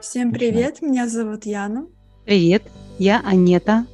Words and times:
Всем 0.00 0.32
привет, 0.32 0.82
меня 0.82 1.08
зовут 1.08 1.46
Яна. 1.46 1.86
Привет, 2.24 2.64
я 2.98 3.22
Анета. 3.24 3.86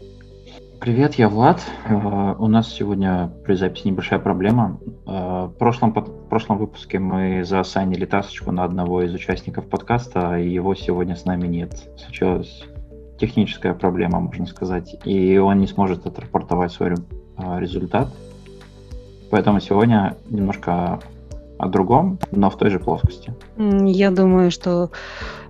Привет, 0.80 1.14
я 1.14 1.28
Влад. 1.28 1.60
Э, 1.86 2.34
у 2.38 2.48
нас 2.48 2.72
сегодня 2.72 3.30
при 3.44 3.54
записи 3.54 3.86
небольшая 3.88 4.18
проблема. 4.18 4.80
Э, 5.06 5.46
в 5.46 5.54
прошлом, 5.58 5.92
в 5.92 6.28
прошлом 6.28 6.58
выпуске 6.58 6.98
мы 6.98 7.44
заосанили 7.44 8.04
тасочку 8.04 8.50
на 8.50 8.64
одного 8.64 9.02
из 9.02 9.14
участников 9.14 9.68
подкаста, 9.68 10.38
и 10.38 10.48
его 10.48 10.74
сегодня 10.74 11.14
с 11.14 11.24
нами 11.24 11.46
нет. 11.46 11.74
Случилась 11.98 12.64
техническая 13.18 13.74
проблема, 13.74 14.18
можно 14.18 14.46
сказать, 14.46 14.96
и 15.04 15.38
он 15.38 15.58
не 15.58 15.66
сможет 15.66 16.06
отрапортовать 16.06 16.72
свой 16.72 16.94
э, 16.94 17.60
результат. 17.60 18.08
Поэтому 19.30 19.60
сегодня 19.60 20.16
немножко 20.30 21.00
о 21.58 21.68
другом, 21.68 22.18
но 22.32 22.50
в 22.50 22.56
той 22.56 22.70
же 22.70 22.80
плоскости. 22.80 23.32
Я 23.56 24.10
думаю, 24.10 24.50
что 24.50 24.90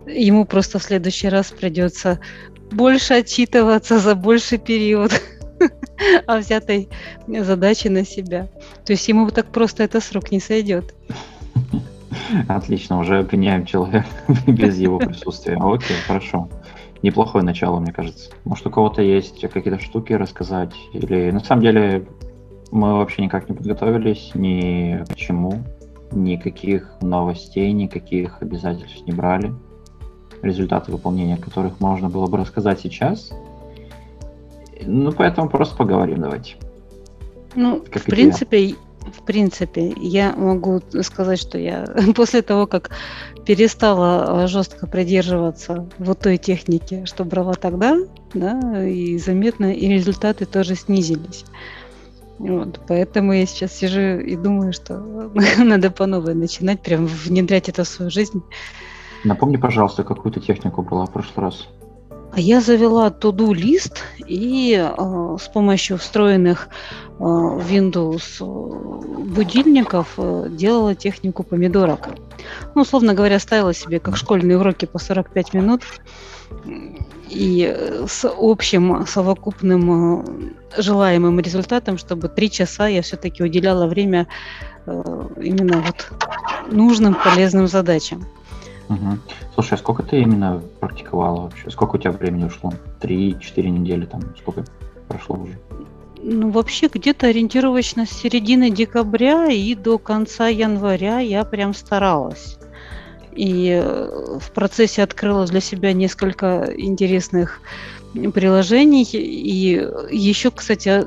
ему 0.07 0.45
просто 0.45 0.79
в 0.79 0.83
следующий 0.83 1.29
раз 1.29 1.51
придется 1.51 2.21
больше 2.71 3.15
отчитываться 3.15 3.99
за 3.99 4.15
больший 4.15 4.59
период 4.59 5.13
о 6.27 6.39
взятой 6.39 6.89
задаче 7.27 7.91
на 7.91 8.05
себя. 8.05 8.49
То 8.85 8.93
есть 8.93 9.07
ему 9.09 9.31
так 9.31 9.47
просто 9.47 9.85
это 9.85 10.01
срок 10.01 10.31
не 10.31 10.41
сойдет. 10.41 10.95
Отлично, 12.49 12.99
уже 12.99 13.19
обвиняем 13.19 13.67
человека 13.67 14.07
без 14.47 14.79
его 14.79 14.99
присутствия. 14.99 15.59
Окей, 15.61 15.97
хорошо. 16.07 16.49
Неплохое 17.03 17.45
начало, 17.45 17.81
мне 17.81 17.93
кажется. 17.93 18.31
Может, 18.45 18.67
у 18.67 18.71
кого-то 18.71 19.03
есть 19.03 19.41
какие-то 19.41 19.81
штуки 19.81 20.13
рассказать? 20.13 20.73
Или 20.93 21.31
на 21.31 21.41
самом 21.41 21.63
деле 21.63 22.07
мы 22.71 22.95
вообще 22.95 23.23
никак 23.23 23.49
не 23.49 23.57
подготовились 23.57 24.31
ни 24.35 25.03
к 25.13 25.17
чему, 25.17 25.65
никаких 26.13 26.97
новостей, 27.01 27.73
никаких 27.73 28.41
обязательств 28.41 29.05
не 29.07 29.13
брали 29.13 29.53
результаты 30.43 30.93
выполнения 30.93 31.37
которых 31.37 31.81
можно 31.81 32.09
было 32.09 32.27
бы 32.27 32.39
рассказать 32.39 32.81
сейчас. 32.81 33.31
Ну, 34.85 35.13
поэтому 35.13 35.49
просто 35.49 35.77
поговорим 35.77 36.21
давайте. 36.21 36.57
Ну, 37.55 37.85
как 37.91 38.03
в 38.03 38.07
принципе, 38.07 38.75
в 39.01 39.25
принципе, 39.25 39.93
я 39.97 40.35
могу 40.37 40.81
сказать, 41.03 41.39
что 41.39 41.59
я 41.59 41.87
после 42.17 42.43
того, 42.43 42.67
как 42.67 42.91
перестала 43.45 44.47
жестко 44.47 44.87
придерживаться 44.87 45.89
вот 45.99 46.21
той 46.21 46.39
техники, 46.39 47.05
что 47.07 47.25
брала 47.25 47.55
тогда, 47.55 47.97
да, 48.35 48.87
и 48.87 49.19
заметно, 49.19 49.73
и 49.73 49.89
результаты 49.89 50.47
тоже 50.47 50.75
снизились. 50.77 51.45
Вот, 52.39 52.81
поэтому 52.89 53.33
я 53.33 53.47
сейчас 53.47 53.73
сижу 53.73 54.19
и 54.21 54.37
думаю, 54.37 54.73
что 54.73 54.99
надо 55.59 55.91
по 55.91 56.07
новой 56.07 56.35
начинать, 56.35 56.81
прям 56.81 57.07
внедрять 57.07 57.69
это 57.69 57.85
в 57.85 57.89
свою 57.89 58.11
жизнь. 58.11 58.43
Напомни, 59.25 59.57
пожалуйста, 59.57 60.05
какую-то 60.05 60.41
технику 60.41 60.83
была 60.83 61.07
в 61.07 61.13
прошлый 61.13 61.47
раз. 61.47 61.69
А 62.35 62.41
я 62.41 62.61
завела 62.63 63.09
to-do 63.09 63.53
лист 63.55 64.03
и 64.27 64.75
э, 64.75 65.37
с 65.39 65.49
помощью 65.49 65.99
встроенных 65.99 66.69
э, 67.19 67.23
Windows 67.23 68.41
э, 68.41 69.25
будильников 69.25 70.15
э, 70.17 70.47
делала 70.49 70.95
технику 70.95 71.43
помидорок. 71.43 72.09
Ну, 72.75 72.83
условно 72.83 73.13
говоря, 73.13 73.39
ставила 73.39 73.75
себе 73.75 74.01
как 74.01 74.17
школьные 74.17 74.59
уроки 74.59 74.87
по 74.87 74.99
45 74.99 75.53
минут 75.53 75.83
и 77.29 78.05
с 78.07 78.25
общим 78.25 79.07
совокупным 79.07 80.21
э, 80.21 80.83
желаемым 80.83 81.39
результатом, 81.39 81.99
чтобы 81.99 82.29
три 82.29 82.51
часа 82.51 82.89
я 82.89 83.03
все-таки 83.03 83.43
уделяла 83.43 83.87
время 83.87 84.27
э, 84.87 85.03
именно 85.37 85.83
вот 85.83 86.11
нужным 86.71 87.15
полезным 87.15 87.69
задачам. 87.69 88.27
Угу. 88.93 89.19
Слушай, 89.55 89.75
а 89.75 89.77
сколько 89.79 90.03
ты 90.03 90.21
именно 90.21 90.63
практиковала 90.81 91.43
вообще? 91.43 91.71
Сколько 91.71 91.97
у 91.97 91.99
тебя 91.99 92.13
времени 92.13 92.45
ушло? 92.45 92.73
Три-четыре 93.01 93.71
недели 93.71 94.05
там? 94.07 94.23
Сколько 94.39 94.65
прошло 95.09 95.37
уже? 95.37 95.59
Ну, 96.23 96.51
вообще, 96.51 96.89
где-то 96.93 97.27
ориентировочно 97.27 98.07
с 98.07 98.11
середины 98.11 98.71
декабря 98.71 99.47
и 99.47 99.75
до 99.75 99.99
конца 99.99 100.49
января 100.49 101.19
я 101.19 101.45
прям 101.45 101.75
старалась. 101.75 102.59
И 103.33 103.71
э, 103.83 104.39
в 104.39 104.53
процессе 104.53 105.03
открыла 105.03 105.47
для 105.47 105.61
себя 105.61 105.93
несколько 105.93 106.73
интересных 106.77 107.61
приложений. 108.35 109.09
И 109.15 109.89
еще, 110.11 110.51
кстати, 110.51 111.07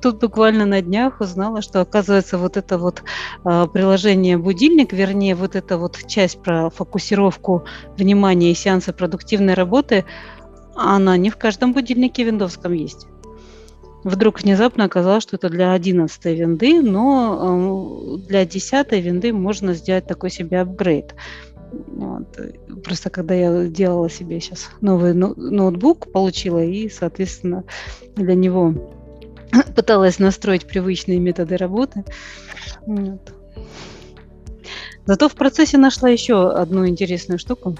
Тут 0.00 0.20
буквально 0.20 0.66
на 0.66 0.80
днях 0.80 1.20
узнала, 1.20 1.62
что 1.62 1.80
оказывается 1.80 2.38
вот 2.38 2.56
это 2.56 2.78
вот 2.78 3.02
э, 3.44 3.66
приложение 3.72 4.38
будильник, 4.38 4.92
вернее 4.92 5.34
вот 5.34 5.56
эта 5.56 5.78
вот 5.78 5.98
часть 6.06 6.42
про 6.42 6.70
фокусировку 6.70 7.64
внимания 7.96 8.52
и 8.52 8.54
сеансы 8.54 8.92
продуктивной 8.92 9.54
работы, 9.54 10.04
она 10.76 11.16
не 11.16 11.30
в 11.30 11.36
каждом 11.36 11.72
будильнике 11.72 12.24
виндовском 12.24 12.72
есть. 12.72 13.06
Вдруг 14.04 14.42
внезапно 14.42 14.84
оказалось, 14.84 15.22
что 15.22 15.36
это 15.36 15.48
для 15.48 15.72
11 15.72 16.24
винды, 16.26 16.82
но 16.82 18.18
э, 18.18 18.26
для 18.26 18.44
10 18.44 18.92
винды 18.92 19.32
можно 19.32 19.72
сделать 19.72 20.06
такой 20.06 20.30
себе 20.30 20.60
апгрейд. 20.60 21.14
Вот. 21.88 22.38
Просто 22.84 23.10
когда 23.10 23.34
я 23.34 23.66
делала 23.66 24.10
себе 24.10 24.40
сейчас 24.40 24.70
новый 24.80 25.14
ноутбук, 25.14 26.12
получила 26.12 26.62
и, 26.62 26.88
соответственно, 26.88 27.64
для 28.14 28.34
него 28.34 28.93
пыталась 29.74 30.18
настроить 30.18 30.66
привычные 30.66 31.18
методы 31.18 31.56
работы. 31.56 32.04
Вот. 32.86 33.32
Зато 35.06 35.28
в 35.28 35.34
процессе 35.34 35.76
нашла 35.76 36.08
еще 36.08 36.50
одну 36.50 36.86
интересную 36.86 37.38
штуку, 37.38 37.76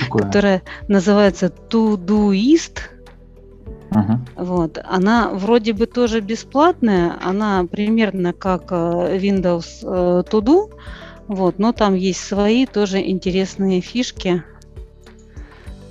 Какое? 0.00 0.22
которая 0.22 0.62
называется 0.88 1.52
Todoist. 1.70 2.78
Uh-huh. 3.90 4.18
Вот. 4.34 4.78
Она 4.84 5.30
вроде 5.30 5.72
бы 5.72 5.86
тоже 5.86 6.20
бесплатная, 6.20 7.16
она 7.22 7.64
примерно 7.64 8.32
как 8.32 8.72
э, 8.72 9.18
Windows 9.18 9.66
э, 9.82 10.24
To 10.28 10.40
Do, 10.42 10.72
вот, 11.28 11.60
но 11.60 11.72
там 11.72 11.94
есть 11.94 12.20
свои 12.20 12.66
тоже 12.66 13.00
интересные 13.08 13.80
фишки. 13.80 14.42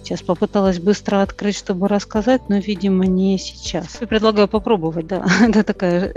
Сейчас 0.03 0.21
попыталась 0.21 0.79
быстро 0.79 1.21
открыть, 1.21 1.55
чтобы 1.55 1.87
рассказать, 1.87 2.49
но, 2.49 2.57
видимо, 2.57 3.05
не 3.05 3.37
сейчас. 3.37 4.01
Я 4.01 4.07
предлагаю 4.07 4.49
попробовать, 4.49 5.07
да. 5.07 5.25
Это 5.41 5.63
такая... 5.63 6.13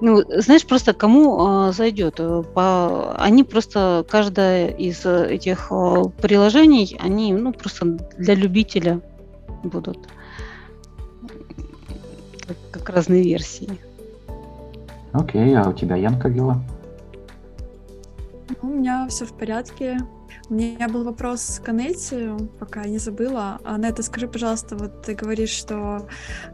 Ну, 0.00 0.22
знаешь, 0.28 0.66
просто 0.66 0.94
кому 0.94 1.68
э, 1.68 1.72
зайдет? 1.72 2.16
По... 2.54 3.14
Они 3.18 3.44
просто, 3.44 4.04
каждая 4.08 4.68
из 4.68 5.04
этих 5.04 5.68
э, 5.70 6.04
приложений, 6.20 6.96
они, 6.98 7.34
ну, 7.34 7.52
просто 7.52 7.98
для 8.16 8.34
любителя 8.34 9.00
будут. 9.62 9.98
Как, 12.46 12.56
как 12.72 12.88
разные 12.88 13.22
версии. 13.22 13.78
Окей, 15.12 15.56
а 15.56 15.68
у 15.68 15.72
тебя 15.74 15.96
Янка 15.96 16.30
дела? 16.30 16.62
У 18.62 18.66
меня 18.66 19.06
все 19.08 19.26
в 19.26 19.32
порядке. 19.32 19.98
У 20.48 20.54
меня 20.54 20.88
был 20.88 21.04
вопрос 21.04 21.60
к 21.64 21.68
Анете, 21.68 22.36
пока 22.58 22.84
не 22.84 22.98
забыла. 22.98 23.58
Анетта, 23.64 24.02
скажи, 24.02 24.28
пожалуйста, 24.28 24.76
вот 24.76 25.02
ты 25.02 25.14
говоришь, 25.14 25.50
что 25.50 26.06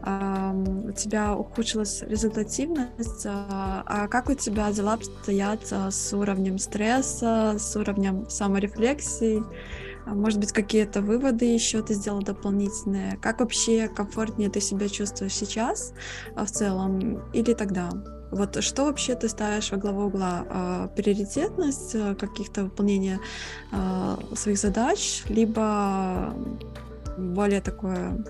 э, 0.03 0.51
у 0.87 0.91
тебя 0.91 1.35
ухудшилась 1.35 2.01
результативность, 2.01 3.25
а, 3.25 3.83
а 3.85 4.07
как 4.07 4.29
у 4.29 4.33
тебя 4.33 4.71
дела 4.71 4.93
обстоят 4.93 5.61
а, 5.71 5.91
с 5.91 6.13
уровнем 6.13 6.57
стресса, 6.57 7.55
с 7.59 7.75
уровнем 7.75 8.27
саморефлексии? 8.29 9.43
А, 10.05 10.15
может 10.15 10.39
быть, 10.39 10.51
какие-то 10.51 11.01
выводы 11.01 11.45
еще 11.45 11.83
ты 11.83 11.93
сделала 11.93 12.23
дополнительные? 12.23 13.17
Как 13.21 13.39
вообще 13.39 13.87
комфортнее 13.87 14.49
ты 14.49 14.59
себя 14.59 14.89
чувствуешь 14.89 15.33
сейчас 15.33 15.93
в 16.35 16.47
целом 16.47 17.21
или 17.31 17.53
тогда? 17.53 17.91
Вот 18.33 18.63
что 18.63 18.85
вообще 18.85 19.15
ты 19.15 19.29
ставишь 19.29 19.71
во 19.71 19.77
главу 19.77 20.05
угла? 20.07 20.45
А, 20.49 20.87
приоритетность 20.87 21.93
э, 21.93 22.15
каких-то 22.15 22.63
выполнения 22.63 23.19
а, 23.71 24.19
своих 24.35 24.57
задач, 24.57 25.23
либо 25.29 26.33
более 27.17 27.61
такое 27.61 28.25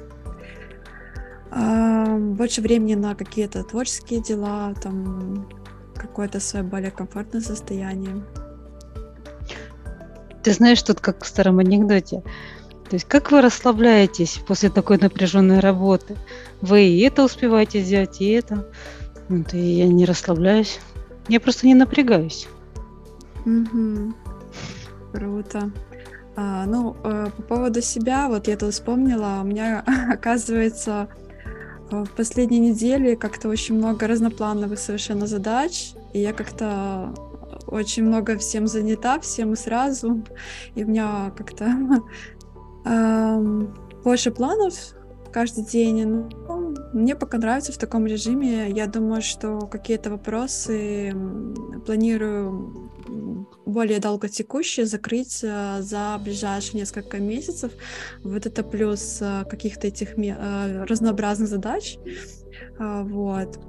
а, 1.52 2.18
больше 2.18 2.62
времени 2.62 2.96
на 2.96 3.16
какие-то 3.16 3.64
творческие 3.64 4.22
дела, 4.22 4.74
там 4.82 5.48
какое-то 5.96 6.40
свое 6.40 6.66
более 6.66 6.92
комфортное 6.92 7.42
состояние. 7.42 8.24
Ты 10.44 10.52
знаешь, 10.52 10.84
тут 10.84 11.00
как 11.00 11.24
в 11.24 11.28
старом 11.28 11.60
анекдоте. 11.60 12.24
То 12.90 12.96
есть 12.96 13.08
как 13.08 13.32
вы 13.32 13.42
расслабляетесь 13.42 14.40
после 14.46 14.70
такой 14.70 14.98
напряженной 14.98 15.60
работы? 15.60 16.18
Вы 16.62 16.84
и 16.84 17.00
это 17.00 17.24
успеваете 17.24 17.82
сделать, 17.82 18.20
и 18.20 18.30
это. 18.32 18.68
Вот, 19.30 19.54
и 19.54 19.60
я 19.60 19.88
не 19.88 20.06
расслабляюсь. 20.06 20.80
Я 21.28 21.40
просто 21.40 21.68
не 21.68 21.76
напрягаюсь. 21.76 22.48
Угу. 23.46 24.14
Круто. 25.14 25.72
А, 26.36 26.66
ну, 26.66 26.96
э, 27.04 27.28
по 27.36 27.42
поводу 27.44 27.82
себя, 27.82 28.28
вот 28.28 28.48
я 28.48 28.58
тут 28.58 28.74
вспомнила, 28.74 29.40
у 29.42 29.46
меня, 29.46 29.84
оказывается, 30.12 31.10
в 31.92 32.08
последней 32.08 32.60
неделе 32.60 33.16
как-то 33.16 33.50
очень 33.50 33.76
много 33.76 34.08
разноплановых 34.08 34.80
совершенно 34.80 35.28
задач, 35.28 35.94
и 36.14 36.20
я 36.20 36.34
как-то 36.34 37.14
очень 37.68 38.04
много 38.04 38.38
всем 38.38 38.68
занята, 38.68 39.20
всем 39.20 39.54
и 39.54 39.56
сразу. 39.56 40.24
И 40.76 40.84
у 40.84 40.88
меня 40.88 41.32
как-то 41.38 42.02
больше 44.04 44.32
планов 44.32 44.74
каждый 45.34 45.66
день. 45.66 46.06
Ну, 46.06 46.76
мне 46.94 47.16
пока 47.16 47.38
нравится 47.38 47.74
в 47.74 47.78
таком 47.78 48.06
режиме. 48.06 48.70
Я 48.70 48.88
думаю, 48.88 49.22
что 49.22 49.60
какие-то 49.68 50.12
вопросы 50.12 51.14
планирую 51.86 52.92
более 53.66 54.00
долготекущие 54.00 54.86
закрыть 54.86 55.40
э, 55.44 55.82
за 55.82 56.20
ближайшие 56.24 56.82
несколько 56.82 57.18
месяцев. 57.20 57.72
Вот 58.24 58.46
это 58.46 58.64
плюс 58.64 59.20
э, 59.22 59.46
каких-то 59.50 59.88
этих 59.88 60.18
э, 60.18 60.86
разнообразных 60.86 61.50
задач. 61.50 61.98
Вот. 62.78 63.60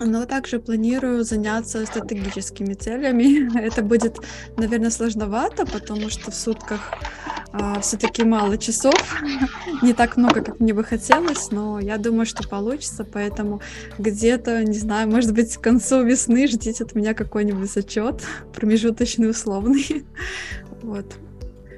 Но 0.00 0.26
также 0.26 0.58
планирую 0.58 1.24
заняться 1.24 1.84
стратегическими 1.86 2.74
целями. 2.74 3.58
Это 3.66 3.82
будет, 3.82 4.18
наверное, 4.56 4.90
сложновато, 4.90 5.66
потому 5.66 6.08
что 6.08 6.30
в 6.30 6.34
сутках 6.34 6.92
а, 7.50 7.80
все-таки 7.80 8.24
мало 8.24 8.58
часов, 8.58 8.94
не 9.82 9.94
так 9.94 10.16
много, 10.16 10.42
как 10.42 10.60
мне 10.60 10.74
бы 10.74 10.84
хотелось, 10.84 11.50
но 11.50 11.80
я 11.80 11.96
думаю, 11.96 12.26
что 12.26 12.46
получится, 12.46 13.04
поэтому 13.04 13.60
где-то, 13.98 14.64
не 14.64 14.78
знаю, 14.78 15.10
может 15.10 15.32
быть, 15.32 15.56
к 15.56 15.60
концу 15.60 16.02
весны 16.02 16.46
ждите 16.46 16.84
от 16.84 16.94
меня 16.94 17.14
какой-нибудь 17.14 17.74
отчет, 17.74 18.22
промежуточный 18.54 19.30
условный, 19.30 20.04
вот, 20.82 21.06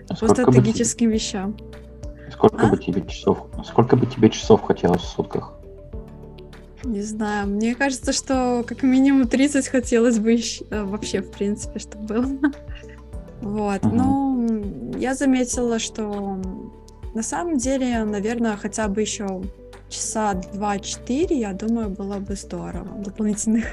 а 0.09 0.17
по 0.17 0.29
стратегическим 0.29 1.07
бы, 1.07 1.15
вещам. 1.15 1.57
Сколько 2.33 2.67
а? 2.67 2.71
бы 2.71 2.77
тебе 2.77 3.07
часов, 3.07 3.47
сколько 3.65 3.97
бы 3.97 4.07
тебе 4.07 4.29
часов 4.29 4.63
хотелось 4.63 5.03
в 5.03 5.09
сутках? 5.09 5.53
Не 6.85 7.03
знаю, 7.03 7.49
мне 7.49 7.75
кажется, 7.75 8.13
что 8.13 8.65
как 8.67 8.83
минимум 8.83 9.29
30 9.29 9.69
хотелось 9.69 10.19
бы 10.19 10.33
еще, 10.33 10.65
э, 10.71 10.83
вообще, 10.83 11.21
в 11.21 11.31
принципе, 11.31 11.79
чтобы 11.79 12.07
было. 12.07 12.53
Вот, 13.41 13.83
uh-huh. 13.83 13.93
ну, 13.93 14.99
я 14.99 15.15
заметила, 15.15 15.79
что 15.79 16.39
на 17.15 17.23
самом 17.23 17.57
деле, 17.57 18.05
наверное, 18.05 18.57
хотя 18.57 18.87
бы 18.89 19.01
еще 19.01 19.43
часа 19.89 20.35
2-4, 20.35 21.35
я 21.35 21.53
думаю, 21.53 21.91
было 21.91 22.17
бы 22.17 22.35
здорово. 22.35 23.03
Дополнительных. 23.03 23.65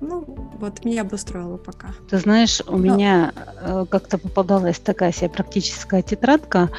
Ну, 0.00 0.24
вот 0.58 0.84
меня 0.84 1.04
бы 1.04 1.14
устроило 1.14 1.56
пока. 1.56 1.94
Ты 2.10 2.18
знаешь, 2.18 2.60
у 2.66 2.76
Но... 2.76 2.94
меня 2.94 3.32
э, 3.60 3.86
как-то 3.88 4.18
попадалась 4.18 4.78
такая 4.78 5.12
себе 5.12 5.30
практическая 5.30 6.02
тетрадка, 6.02 6.70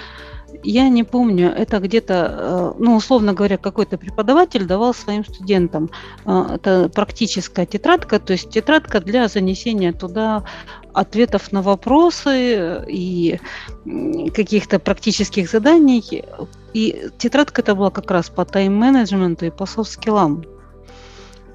я 0.66 0.90
не 0.90 1.04
помню, 1.04 1.52
это 1.52 1.80
где-то, 1.80 2.74
э, 2.78 2.84
ну, 2.84 2.96
условно 2.96 3.34
говоря, 3.34 3.58
какой-то 3.58 3.98
преподаватель 3.98 4.66
давал 4.66 4.94
своим 4.94 5.24
студентам. 5.24 5.90
Э, 6.26 6.56
это 6.56 6.90
практическая 6.90 7.66
тетрадка, 7.66 8.20
то 8.20 8.34
есть 8.34 8.50
тетрадка 8.50 9.00
для 9.00 9.28
занесения 9.28 9.94
туда 9.94 10.44
ответов 10.94 11.52
на 11.52 11.62
вопросы 11.62 12.84
и 12.88 13.40
каких-то 14.34 14.80
практических 14.80 15.50
заданий. 15.50 16.24
И 16.74 17.10
тетрадка 17.18 17.62
это 17.62 17.76
была 17.76 17.92
как 17.92 18.10
раз 18.10 18.30
по 18.30 18.44
тайм-менеджменту 18.44 19.46
и 19.46 19.52
по 19.52 19.66
софт-скиллам. 19.66 20.46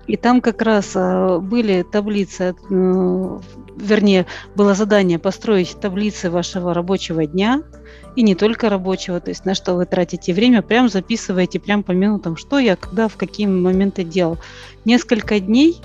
И 0.07 0.17
там 0.17 0.41
как 0.41 0.63
раз 0.63 0.93
э, 0.95 1.39
были 1.39 1.83
таблицы, 1.83 2.55
вернее, 2.69 4.27
было 4.55 4.75
задание 4.75 5.19
построить 5.19 5.79
таблицы 5.81 6.31
вашего 6.31 6.73
рабочего 6.75 7.27
дня– 7.27 7.63
и 8.17 8.23
не 8.23 8.35
только 8.35 8.69
рабочего, 8.69 9.21
то 9.21 9.31
есть 9.31 9.45
на 9.45 9.55
что 9.55 9.75
вы 9.75 9.87
тратите 9.87 10.33
время, 10.33 10.63
прям 10.63 10.89
записываете 10.89 11.61
прям 11.61 11.83
по 11.83 11.93
минутам, 11.93 12.37
что 12.37 12.59
я 12.59 12.77
когда, 12.77 13.09
в 13.09 13.17
какие 13.17 13.47
моменты 13.47 14.05
делал. 14.05 14.39
Несколько 14.85 15.41
дней 15.41 15.81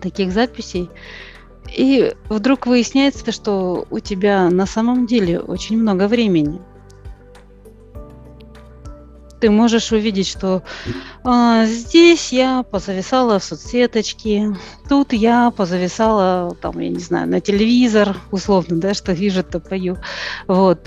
таких 0.00 0.32
записей, 0.32 0.90
и 1.76 2.12
вдруг 2.28 2.66
выясняется, 2.66 3.30
что 3.30 3.86
у 3.90 4.00
тебя 4.00 4.50
на 4.50 4.66
самом 4.66 5.06
деле 5.06 5.38
очень 5.40 5.78
много 5.78 6.08
времени– 6.08 6.60
ты 9.42 9.50
можешь 9.50 9.90
увидеть, 9.90 10.28
что 10.28 10.62
а, 11.24 11.66
здесь 11.66 12.32
я 12.32 12.62
позависала 12.62 13.40
в 13.40 13.44
соцсеточке, 13.44 14.56
тут 14.88 15.12
я 15.12 15.50
позависала, 15.50 16.56
там, 16.62 16.78
я 16.78 16.88
не 16.88 17.00
знаю, 17.00 17.28
на 17.28 17.40
телевизор, 17.40 18.16
условно, 18.30 18.76
да, 18.76 18.94
что 18.94 19.10
вижу, 19.10 19.42
то 19.42 19.58
пою. 19.58 19.98
Вот. 20.46 20.86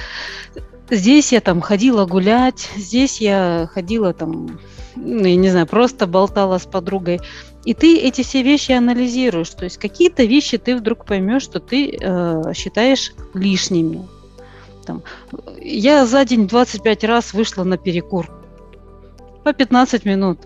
Здесь 0.90 1.34
я 1.34 1.42
там 1.42 1.60
ходила 1.60 2.06
гулять, 2.06 2.70
здесь 2.78 3.20
я 3.20 3.70
ходила 3.74 4.14
там, 4.14 4.58
ну, 4.96 5.26
я 5.26 5.36
не 5.36 5.50
знаю, 5.50 5.68
просто 5.68 6.08
болтала 6.08 6.58
с 6.58 6.66
подругой. 6.66 7.20
И 7.66 7.74
ты 7.74 7.98
эти 7.98 8.22
все 8.24 8.42
вещи 8.42 8.72
анализируешь. 8.72 9.50
То 9.50 9.66
есть 9.66 9.80
какие-то 9.80 10.24
вещи 10.24 10.58
ты 10.58 10.78
вдруг 10.78 11.04
поймешь, 11.04 11.44
что 11.44 11.60
ты 11.60 11.90
э, 11.90 12.54
считаешь 12.54 13.12
лишними. 13.34 14.08
Там, 14.86 15.04
я 15.62 16.06
за 16.06 16.24
день 16.24 16.48
25 16.48 17.04
раз 17.04 17.34
вышла 17.34 17.66
на 17.66 17.78
перекур 17.78 18.30
по 19.46 19.54
15 19.54 20.06
минут. 20.06 20.40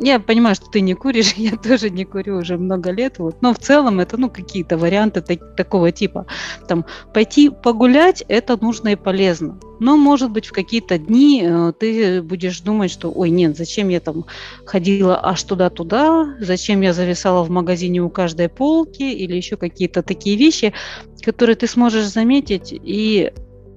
Я 0.00 0.20
понимаю, 0.20 0.54
что 0.54 0.66
ты 0.66 0.82
не 0.82 0.94
куришь, 0.94 1.32
я 1.36 1.56
тоже 1.56 1.88
не 1.90 2.04
курю 2.04 2.36
уже 2.36 2.58
много 2.58 2.90
лет, 2.90 3.18
вот. 3.18 3.40
но 3.40 3.54
в 3.54 3.58
целом 3.58 3.98
это 3.98 4.18
ну, 4.18 4.28
какие-то 4.30 4.76
варианты 4.76 5.22
так, 5.22 5.56
такого 5.56 5.90
типа. 5.90 6.26
Там, 6.68 6.84
пойти 7.14 7.48
погулять– 7.48 8.22
это 8.28 8.62
нужно 8.62 8.88
и 8.88 8.96
полезно. 8.96 9.58
Но, 9.80 9.96
может 9.96 10.30
быть, 10.30 10.46
в 10.46 10.52
какие-то 10.52 10.98
дни 10.98 11.42
э, 11.42 11.72
ты 11.80 12.22
будешь 12.22 12.60
думать, 12.60 12.90
что 12.90 13.10
«Ой, 13.10 13.30
нет, 13.30 13.56
зачем 13.56 13.88
я 13.88 14.00
там 14.00 14.26
ходила 14.66 15.18
аж 15.24 15.42
туда-туда, 15.42 16.36
зачем 16.40 16.82
я 16.82 16.92
зависала 16.92 17.42
в 17.42 17.50
магазине 17.50 18.02
у 18.02 18.10
каждой 18.10 18.50
полки» 18.50 19.02
или 19.02 19.34
еще 19.34 19.56
какие-то 19.56 20.02
такие 20.02 20.36
вещи, 20.36 20.74
которые 21.22 21.56
ты 21.56 21.66
сможешь 21.66 22.06
заметить 22.06 22.68
и 22.70 23.32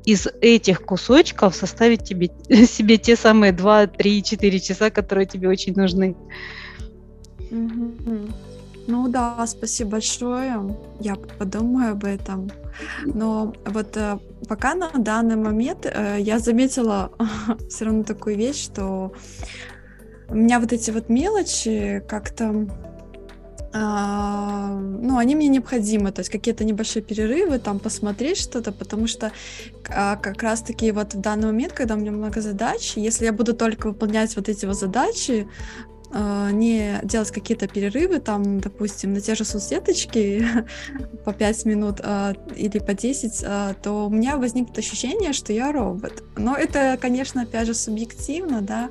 из 0.05 0.27
этих 0.41 0.81
кусочков 0.81 1.55
составить 1.55 2.03
тебе, 2.03 2.29
себе 2.65 2.97
те 2.97 3.15
самые 3.15 3.51
2, 3.51 3.87
3, 3.87 4.23
4 4.23 4.59
часа, 4.59 4.89
которые 4.89 5.25
тебе 5.25 5.49
очень 5.49 5.73
нужны. 5.75 6.15
Ну 8.87 9.07
да, 9.07 9.45
спасибо 9.45 9.91
большое. 9.91 10.75
Я 10.99 11.15
подумаю 11.15 11.91
об 11.91 12.03
этом. 12.03 12.49
Но 13.05 13.53
вот 13.65 13.95
э, 13.95 14.17
пока 14.47 14.73
на 14.73 14.89
данный 14.89 15.35
момент 15.35 15.85
э, 15.85 16.17
я 16.19 16.39
заметила 16.39 17.11
все 17.69 17.85
равно 17.85 18.03
такую 18.03 18.37
вещь, 18.37 18.63
что 18.63 19.13
у 20.29 20.35
меня 20.35 20.59
вот 20.59 20.73
эти 20.73 20.89
вот 20.91 21.09
мелочи 21.09 22.03
как-то 22.07 22.67
а, 23.73 24.69
ну, 24.69 25.17
они 25.17 25.35
мне 25.35 25.47
необходимы, 25.47 26.11
то 26.11 26.19
есть 26.19 26.29
какие-то 26.29 26.63
небольшие 26.63 27.01
перерывы, 27.01 27.59
там 27.59 27.79
посмотреть 27.79 28.37
что-то, 28.37 28.71
потому 28.71 29.07
что 29.07 29.31
а, 29.89 30.17
как 30.17 30.43
раз-таки 30.43 30.91
вот 30.91 31.13
в 31.13 31.21
данный 31.21 31.47
момент, 31.47 31.73
когда 31.73 31.95
у 31.95 31.97
меня 31.97 32.11
много 32.11 32.41
задач, 32.41 32.93
если 32.95 33.25
я 33.25 33.33
буду 33.33 33.53
только 33.53 33.87
выполнять 33.87 34.35
вот 34.35 34.49
эти 34.49 34.65
вот 34.65 34.77
задачи, 34.77 35.47
а, 36.13 36.51
не 36.51 36.99
делать 37.03 37.31
какие-то 37.31 37.67
перерывы, 37.67 38.19
там, 38.19 38.59
допустим, 38.59 39.13
на 39.13 39.21
те 39.21 39.35
же 39.35 39.45
соцсеточки 39.45 40.45
по 41.25 41.31
5 41.31 41.65
минут 41.65 42.01
а, 42.03 42.33
или 42.55 42.79
по 42.79 42.93
10, 42.93 43.43
а, 43.45 43.73
то 43.81 44.07
у 44.07 44.09
меня 44.09 44.35
возникнет 44.35 44.77
ощущение, 44.77 45.31
что 45.31 45.53
я 45.53 45.71
робот. 45.71 46.23
Но 46.35 46.57
это, 46.57 46.97
конечно, 47.01 47.43
опять 47.43 47.67
же, 47.67 47.73
субъективно, 47.73 48.61
да, 48.61 48.89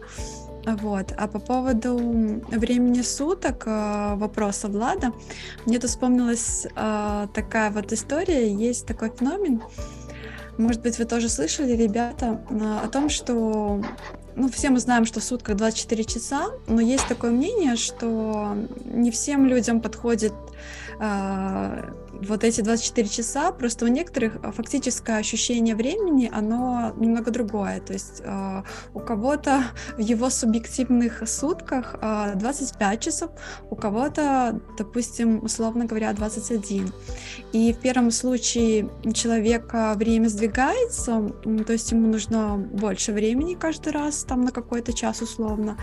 вот. 0.67 1.13
А 1.17 1.27
по 1.27 1.39
поводу 1.39 1.97
времени 2.49 3.03
суток 3.03 3.65
э, 3.67 4.15
вопроса 4.17 4.69
Влада, 4.69 5.13
мне 5.67 5.79
тут 5.79 5.91
вспомнилась 5.91 6.67
э, 6.75 7.27
такая 7.33 7.71
вот 7.71 7.93
история, 7.93 8.53
есть 8.53 8.87
такой 8.87 9.11
феномен, 9.11 9.63
может 10.59 10.83
быть, 10.83 10.99
вы 10.99 11.07
тоже 11.07 11.31
слышали, 11.31 11.73
ребята, 11.73 12.45
о 12.85 12.89
том, 12.89 13.09
что 13.09 13.83
ну, 14.37 14.51
все 14.51 14.71
мы 14.71 14.79
знаем, 14.79 15.07
что 15.07 15.21
в 15.21 15.25
сутках 15.25 15.57
24 15.57 16.05
часа, 16.05 16.51
но 16.67 16.81
есть 16.81 17.07
такое 17.09 17.31
мнение, 17.31 17.77
что 17.77 18.57
не 18.85 19.11
всем 19.11 19.47
людям 19.47 19.81
подходит 19.81 20.33
э, 21.01 21.93
вот 22.23 22.45
эти 22.45 22.61
24 22.61 23.09
часа, 23.09 23.53
просто 23.53 23.87
у 23.87 23.89
некоторых 23.89 24.37
а, 24.43 24.53
фактическое 24.53 25.17
ощущение 25.17 25.75
времени, 25.75 26.31
оно 26.33 26.93
немного 26.97 27.31
другое. 27.31 27.81
То 27.81 27.95
есть 27.95 28.21
э, 28.23 28.63
у 28.95 29.01
кого-то 29.01 29.65
в 29.97 30.01
его 30.01 30.29
субъективных 30.29 31.27
сутках 31.27 31.97
э, 32.01 32.33
25 32.35 33.01
часов, 33.01 33.31
у 33.71 33.77
кого-то, 33.77 34.61
допустим, 34.77 35.43
условно 35.43 35.87
говоря, 35.87 36.13
21. 36.13 36.93
И 37.53 37.73
в 37.73 37.79
первом 37.79 38.11
случае 38.11 38.91
у 39.05 39.13
человека 39.13 39.95
время 39.97 40.29
сдвигается, 40.29 41.33
то 41.67 41.73
есть 41.73 41.93
ему 41.93 42.09
нужно 42.09 42.57
больше 42.57 43.13
времени 43.13 43.55
каждый 43.55 43.93
раз, 43.93 44.25
там 44.25 44.43
на 44.43 44.53
какой-то 44.53 44.93
час 44.93 45.23
условно, 45.23 45.77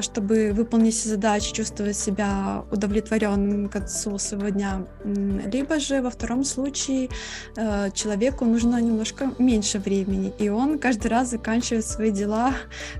чтобы 0.00 0.52
выполнить 0.54 1.02
задачи, 1.02 1.52
чувствовать 1.52 1.96
себя 1.96 2.64
удовлетворенным 2.70 3.68
к 3.68 3.72
концу 3.72 4.11
своего 4.18 4.48
дня 4.48 4.86
Либо 5.04 5.78
же 5.78 6.00
во 6.02 6.10
втором 6.10 6.44
случае 6.44 7.08
э, 7.56 7.90
человеку 7.92 8.44
нужно 8.44 8.80
немножко 8.80 9.30
меньше 9.38 9.78
времени, 9.78 10.32
и 10.38 10.48
он 10.48 10.78
каждый 10.78 11.08
раз 11.08 11.30
заканчивает 11.30 11.86
свои 11.86 12.10
дела, 12.10 12.52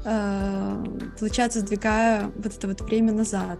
э, 0.04 0.84
получается, 1.18 1.60
сдвигая 1.60 2.30
вот 2.36 2.56
это 2.56 2.68
вот 2.68 2.80
время 2.80 3.12
назад. 3.12 3.58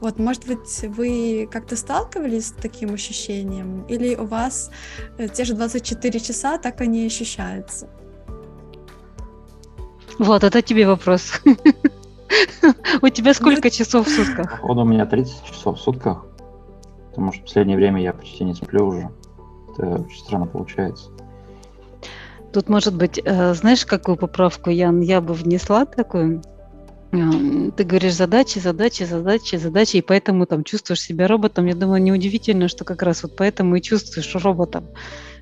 Вот, 0.00 0.18
может 0.18 0.46
быть, 0.46 0.84
вы 0.96 1.48
как-то 1.50 1.76
сталкивались 1.76 2.48
с 2.48 2.52
таким 2.52 2.94
ощущением, 2.94 3.84
или 3.88 4.14
у 4.14 4.24
вас 4.24 4.70
э, 5.18 5.28
те 5.28 5.44
же 5.44 5.54
24 5.54 6.20
часа 6.20 6.58
так 6.58 6.80
они 6.80 7.06
ощущаются? 7.06 7.88
Влад, 10.18 10.44
это 10.44 10.62
тебе 10.62 10.86
вопрос. 10.86 11.40
У 13.02 13.08
тебя 13.08 13.34
сколько 13.34 13.70
часов 13.70 14.06
в 14.06 14.10
сутках? 14.10 14.60
Походу, 14.60 14.82
у 14.82 14.84
меня 14.84 15.06
30 15.06 15.44
часов 15.44 15.78
в 15.78 15.80
сутках, 15.80 16.24
потому 17.10 17.32
что 17.32 17.42
в 17.42 17.44
последнее 17.44 17.76
время 17.76 18.02
я 18.02 18.12
почти 18.12 18.44
не 18.44 18.54
сплю 18.54 18.86
уже. 18.86 19.10
Это 19.72 20.02
очень 20.02 20.20
странно 20.20 20.46
получается. 20.46 21.10
Тут, 22.52 22.68
может 22.68 22.96
быть, 22.96 23.20
э, 23.22 23.54
знаешь, 23.54 23.86
какую 23.86 24.16
поправку, 24.16 24.70
Ян, 24.70 25.00
я 25.00 25.20
бы 25.20 25.34
внесла 25.34 25.84
такую? 25.84 26.42
Э, 27.12 27.70
ты 27.76 27.84
говоришь 27.84 28.14
задачи, 28.14 28.58
задачи, 28.58 29.04
задачи, 29.04 29.56
задачи, 29.56 29.96
и 29.98 30.02
поэтому 30.02 30.46
там 30.46 30.64
чувствуешь 30.64 31.00
себя 31.00 31.28
роботом. 31.28 31.66
Я 31.66 31.74
думаю, 31.74 32.02
неудивительно, 32.02 32.68
что 32.68 32.84
как 32.84 33.02
раз 33.02 33.22
вот 33.22 33.36
поэтому 33.36 33.76
и 33.76 33.82
чувствуешь 33.82 34.34
роботом, 34.34 34.88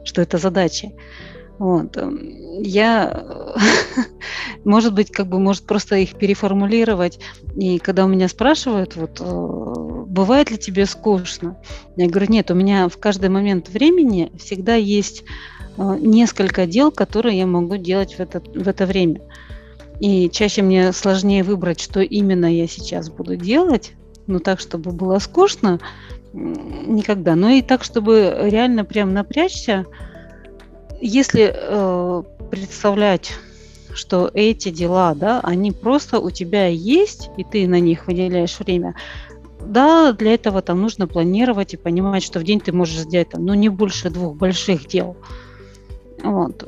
что 0.05 0.21
это 0.21 0.37
задачи. 0.39 0.93
Вот. 1.59 1.97
Эм, 1.97 2.63
я, 2.63 3.25
может 4.65 4.95
быть, 4.95 5.11
как 5.11 5.27
бы, 5.27 5.39
может 5.39 5.65
просто 5.67 5.97
их 5.97 6.15
переформулировать. 6.15 7.19
И 7.57 7.79
когда 7.79 8.05
у 8.05 8.09
меня 8.09 8.29
спрашивают, 8.29 8.97
вот, 8.97 9.21
э, 9.21 10.05
бывает 10.07 10.51
ли 10.51 10.59
тебе 10.59 10.87
скучно? 10.87 11.57
Я 11.97 12.09
говорю, 12.09 12.33
нет, 12.33 12.51
у 12.51 12.55
меня 12.55 12.89
в 12.89 12.99
каждый 12.99 13.29
момент 13.29 13.69
времени 13.69 14.31
всегда 14.39 14.77
есть 14.77 15.25
э, 15.77 15.97
несколько 16.01 16.67
дел, 16.67 16.93
которые 16.93 17.39
я 17.39 17.47
могу 17.47 17.77
делать 17.77 18.15
в 18.15 18.21
это, 18.21 18.41
в 18.41 18.69
это 18.69 18.87
время. 18.87 19.21
И 20.01 20.31
чаще 20.31 20.63
мне 20.63 20.93
сложнее 20.93 21.43
выбрать, 21.43 21.81
что 21.81 22.01
именно 22.01 22.47
я 22.47 22.69
сейчас 22.69 23.11
буду 23.11 23.35
делать, 23.35 23.93
ну 24.29 24.39
так, 24.39 24.61
чтобы 24.61 24.93
было 24.93 25.19
скучно, 25.19 25.81
никогда. 26.33 27.35
Но 27.35 27.49
и 27.49 27.63
так, 27.63 27.83
чтобы 27.83 28.37
реально 28.43 28.85
прям 28.85 29.13
напрячься, 29.13 29.87
если 31.01 31.53
э, 31.55 32.23
представлять, 32.51 33.33
что 33.95 34.31
эти 34.33 34.71
дела, 34.71 35.15
да, 35.15 35.41
они 35.43 35.73
просто 35.73 36.21
у 36.21 36.31
тебя 36.31 36.67
есть, 36.67 37.31
и 37.37 37.45
ты 37.45 37.67
на 37.67 37.81
них 37.81 38.07
выделяешь 38.07 38.59
время, 38.59 38.95
да, 39.61 40.13
для 40.13 40.35
этого 40.35 40.63
там 40.63 40.81
нужно 40.81 41.07
планировать 41.07 41.75
и 41.75 41.77
понимать, 41.77 42.23
что 42.23 42.39
в 42.39 42.45
день 42.45 42.61
ты 42.61 42.73
можешь 42.73 43.01
сделать 43.01 43.31
там, 43.31 43.45
ну, 43.45 43.55
не 43.55 43.69
больше 43.69 44.11
двух 44.11 44.37
больших 44.37 44.87
дел. 44.87 45.17
Вот. 46.23 46.65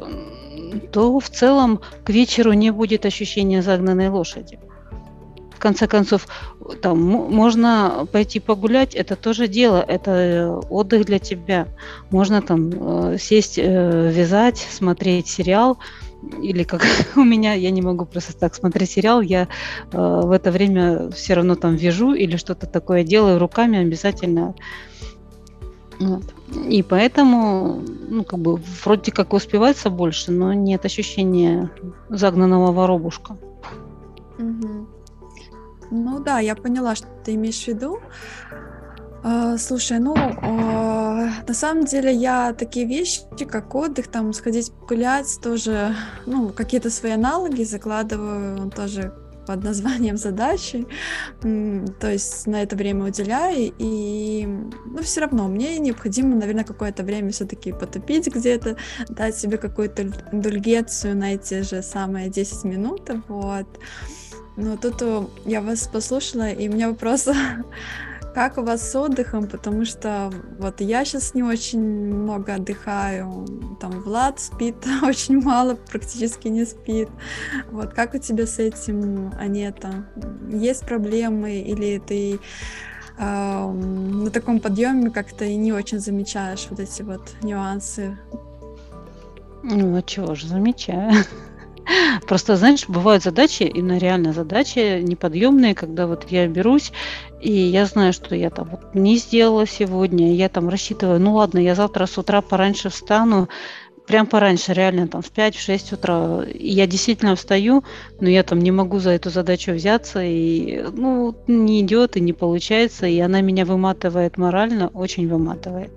То 0.93 1.19
в 1.19 1.29
целом 1.31 1.81
к 2.05 2.11
вечеру 2.11 2.53
не 2.53 2.71
будет 2.71 3.07
ощущения 3.07 3.63
загнанной 3.63 4.09
лошади 4.09 4.59
конце 5.61 5.87
концов, 5.87 6.27
там 6.83 7.01
можно 7.01 8.07
пойти 8.11 8.41
погулять, 8.41 8.95
это 8.95 9.15
тоже 9.15 9.47
дело, 9.47 9.85
это 9.87 10.11
э, 10.11 10.49
отдых 10.71 11.05
для 11.07 11.19
тебя. 11.19 11.69
Можно 12.11 12.43
там 12.43 12.71
э, 12.73 13.19
сесть, 13.19 13.59
э, 13.59 14.11
вязать, 14.13 14.59
смотреть 14.59 15.29
сериал, 15.29 15.79
или 16.43 16.65
как 16.65 16.83
у 17.17 17.25
меня, 17.25 17.55
я 17.55 17.71
не 17.71 17.83
могу 17.83 18.05
просто 18.05 18.37
так 18.37 18.55
смотреть 18.55 18.91
сериал, 18.91 19.21
я 19.21 19.49
э, 19.93 20.21
в 20.25 20.31
это 20.33 20.51
время 20.51 21.11
все 21.11 21.35
равно 21.35 21.55
там 21.55 21.77
вяжу 21.77 22.15
или 22.15 22.37
что-то 22.37 22.67
такое 22.67 23.05
делаю 23.05 23.39
руками 23.39 23.79
обязательно. 23.79 24.55
Вот. 25.99 26.25
И 26.69 26.83
поэтому, 26.83 27.83
ну, 28.09 28.25
как 28.25 28.39
бы, 28.39 28.59
вроде 28.85 29.13
как 29.13 29.35
успевается 29.35 29.91
больше, 29.91 30.33
но 30.33 30.55
нет 30.55 30.85
ощущения 30.87 31.71
загнанного 32.09 32.73
воробушка. 32.73 33.37
Угу. 34.39 34.87
Ну 35.91 36.21
да, 36.21 36.39
я 36.39 36.55
поняла, 36.55 36.95
что 36.95 37.09
ты 37.25 37.35
имеешь 37.35 37.65
в 37.65 37.69
виду. 37.69 38.01
А, 39.23 39.59
слушай, 39.59 39.99
ну, 39.99 40.15
а, 40.17 41.29
на 41.47 41.55
самом 41.55 41.85
деле 41.85 42.13
я 42.15 42.55
такие 42.55 42.87
вещи, 42.87 43.21
как 43.51 43.75
отдых, 43.75 44.09
там, 44.09 44.33
сходить 44.33 44.73
погулять, 44.73 45.39
тоже, 45.43 45.95
ну, 46.25 46.49
какие-то 46.51 46.89
свои 46.91 47.13
аналоги 47.13 47.65
закладываю 47.65 48.71
тоже 48.71 49.13
под 49.47 49.65
названием 49.65 50.17
задачи, 50.17 50.87
то 51.43 52.11
есть 52.11 52.47
на 52.47 52.63
это 52.63 52.77
время 52.77 53.07
уделяю, 53.07 53.73
и, 53.79 54.47
ну, 54.87 55.03
все 55.03 55.23
равно 55.23 55.49
мне 55.49 55.79
необходимо, 55.79 56.37
наверное, 56.37 56.65
какое-то 56.65 57.03
время 57.03 57.31
все-таки 57.31 57.73
потопить 57.73 58.29
где-то, 58.29 58.77
дать 59.09 59.37
себе 59.37 59.59
какую-то 59.59 60.05
индульгенцию 60.33 61.17
на 61.17 61.35
эти 61.35 61.63
же 61.63 61.83
самые 61.83 62.31
10 62.31 62.65
минут, 62.65 63.11
вот. 63.29 63.67
Ну, 64.63 64.77
тут 64.77 65.03
я 65.47 65.63
вас 65.63 65.89
послушала, 65.89 66.51
и 66.51 66.69
у 66.69 66.73
меня 66.73 66.91
вопрос, 66.91 67.27
как 68.35 68.59
у 68.59 68.63
вас 68.63 68.91
с 68.91 68.95
отдыхом, 68.95 69.49
потому 69.49 69.87
что 69.87 70.31
вот 70.59 70.83
я 70.83 71.07
сейчас 71.07 71.35
не 71.35 71.43
очень 71.43 71.81
много 71.81 72.57
отдыхаю, 72.57 73.47
там 73.81 74.03
Влад 74.03 74.39
спит 74.39 74.77
очень 75.03 75.41
мало, 75.41 75.77
практически 75.77 76.49
не 76.49 76.67
спит. 76.67 77.09
Вот 77.71 77.95
как 77.95 78.15
у 78.15 78.19
тебя 78.19 78.47
с 78.47 78.59
этим, 78.59 79.33
Анета? 79.39 80.05
Есть 80.51 80.85
проблемы 80.85 81.61
или 81.61 81.99
ты 81.99 82.39
э, 83.19 83.67
на 83.67 84.31
таком 84.31 84.61
подъеме 84.61 85.09
как-то 85.09 85.47
и 85.47 85.57
не 85.57 85.73
очень 85.73 86.01
замечаешь 86.01 86.67
вот 86.69 86.81
эти 86.81 87.01
вот 87.01 87.23
нюансы? 87.43 88.19
Ну, 89.63 89.97
а 89.97 90.03
чего 90.03 90.35
же, 90.35 90.49
замечаю. 90.49 91.13
Просто, 92.27 92.57
знаешь, 92.57 92.89
бывают 92.89 93.23
задачи, 93.23 93.65
именно 93.65 93.99
реально 93.99 94.33
задачи 94.33 95.01
неподъемные, 95.01 95.75
когда 95.75 96.07
вот 96.07 96.31
я 96.31 96.47
берусь, 96.47 96.93
и 97.41 97.53
я 97.53 97.87
знаю, 97.87 98.13
что 98.13 98.35
я 98.35 98.51
там 98.51 98.69
вот 98.71 98.95
не 98.95 99.17
сделала 99.17 99.67
сегодня, 99.67 100.35
я 100.35 100.49
там 100.49 100.69
рассчитываю, 100.69 101.21
ну 101.21 101.35
ладно, 101.35 101.59
я 101.59 101.75
завтра 101.75 102.07
с 102.07 102.19
утра 102.19 102.41
пораньше 102.43 102.91
встану, 102.91 103.49
прям 104.07 104.27
пораньше, 104.27 104.73
реально 104.73 105.07
там 105.07 105.23
в 105.23 105.31
5-6 105.31 105.95
утра. 105.95 106.45
Я 106.53 106.87
действительно 106.87 107.37
встаю, 107.37 107.85
но 108.21 108.29
я 108.29 108.43
там 108.43 108.59
не 108.59 108.73
могу 108.73 108.99
за 108.99 109.11
эту 109.11 109.31
задачу 109.31 109.73
взяться, 109.73 110.21
и 110.23 110.83
ну, 110.93 111.37
не 111.47 111.81
идет, 111.81 112.17
и 112.17 112.21
не 112.21 112.33
получается, 112.33 113.07
и 113.07 113.21
она 113.21 113.41
меня 113.41 113.65
выматывает 113.65 114.37
морально, 114.37 114.89
очень 114.89 115.29
выматывает 115.29 115.93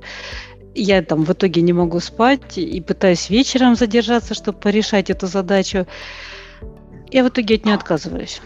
я 0.75 1.01
там 1.01 1.23
в 1.23 1.31
итоге 1.33 1.61
не 1.61 1.73
могу 1.73 1.99
спать 1.99 2.57
и 2.57 2.81
пытаюсь 2.81 3.29
вечером 3.29 3.75
задержаться, 3.75 4.33
чтобы 4.33 4.57
порешать 4.57 5.09
эту 5.09 5.27
задачу. 5.27 5.85
Я 7.11 7.23
в 7.23 7.29
итоге 7.29 7.55
от 7.55 7.65
нее 7.65 7.75
отказываюсь. 7.75 8.41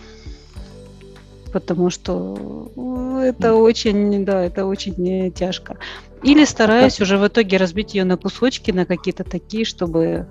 Потому 1.54 1.90
что 1.90 2.70
ну, 2.76 3.20
это 3.20 3.56
очень, 3.56 4.26
да, 4.26 4.44
это 4.44 4.66
очень 4.66 5.32
тяжко. 5.32 5.78
Или 6.24 6.46
стараюсь 6.46 7.00
уже 7.00 7.18
в 7.18 7.28
итоге 7.28 7.58
разбить 7.58 7.94
ее 7.94 8.04
на 8.04 8.18
кусочки, 8.18 8.72
на 8.72 8.86
какие-то 8.86 9.24
такие, 9.24 9.66
чтобы, 9.66 10.28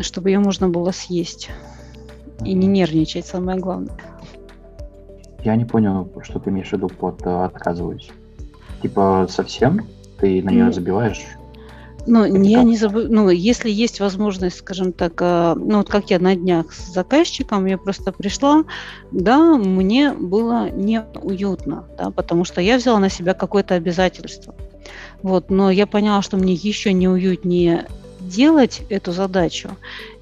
чтобы 0.00 0.30
ее 0.30 0.38
можно 0.38 0.68
было 0.68 0.92
съесть. 0.92 1.50
И 2.44 2.54
не 2.54 2.66
нервничать, 2.66 3.26
самое 3.26 3.58
главное. 3.58 3.96
Я 5.44 5.56
не 5.56 5.64
понял, 5.64 6.10
что 6.22 6.38
ты 6.38 6.50
имеешь 6.50 6.68
в 6.68 6.72
виду 6.72 6.88
под 6.88 7.26
э, 7.26 7.44
отказываюсь. 7.44 8.10
Типа 8.82 9.26
совсем? 9.28 9.86
Ты 10.20 10.42
на 10.42 10.50
нее 10.50 10.72
забиваешь? 10.72 11.20
Ну, 12.06 12.26
не, 12.26 12.54
не 12.64 12.76
заб... 12.76 12.92
ну, 12.94 13.28
если 13.28 13.70
есть 13.70 14.00
возможность, 14.00 14.58
скажем 14.58 14.92
так, 14.92 15.20
а, 15.20 15.54
ну, 15.54 15.78
вот 15.78 15.88
как 15.88 16.10
я 16.10 16.18
на 16.18 16.34
днях 16.34 16.72
с 16.72 16.92
заказчиком, 16.92 17.66
я 17.66 17.76
просто 17.78 18.12
пришла, 18.12 18.64
да, 19.10 19.56
мне 19.56 20.12
было 20.12 20.70
неуютно, 20.70 21.84
да, 21.98 22.10
потому 22.10 22.44
что 22.44 22.60
я 22.60 22.78
взяла 22.78 22.98
на 22.98 23.10
себя 23.10 23.34
какое-то 23.34 23.74
обязательство. 23.74 24.54
Вот, 25.22 25.50
но 25.50 25.70
я 25.70 25.86
поняла, 25.86 26.22
что 26.22 26.36
мне 26.38 26.54
еще 26.54 26.92
неуютнее 26.92 27.86
делать 28.20 28.82
эту 28.88 29.12
задачу, 29.12 29.70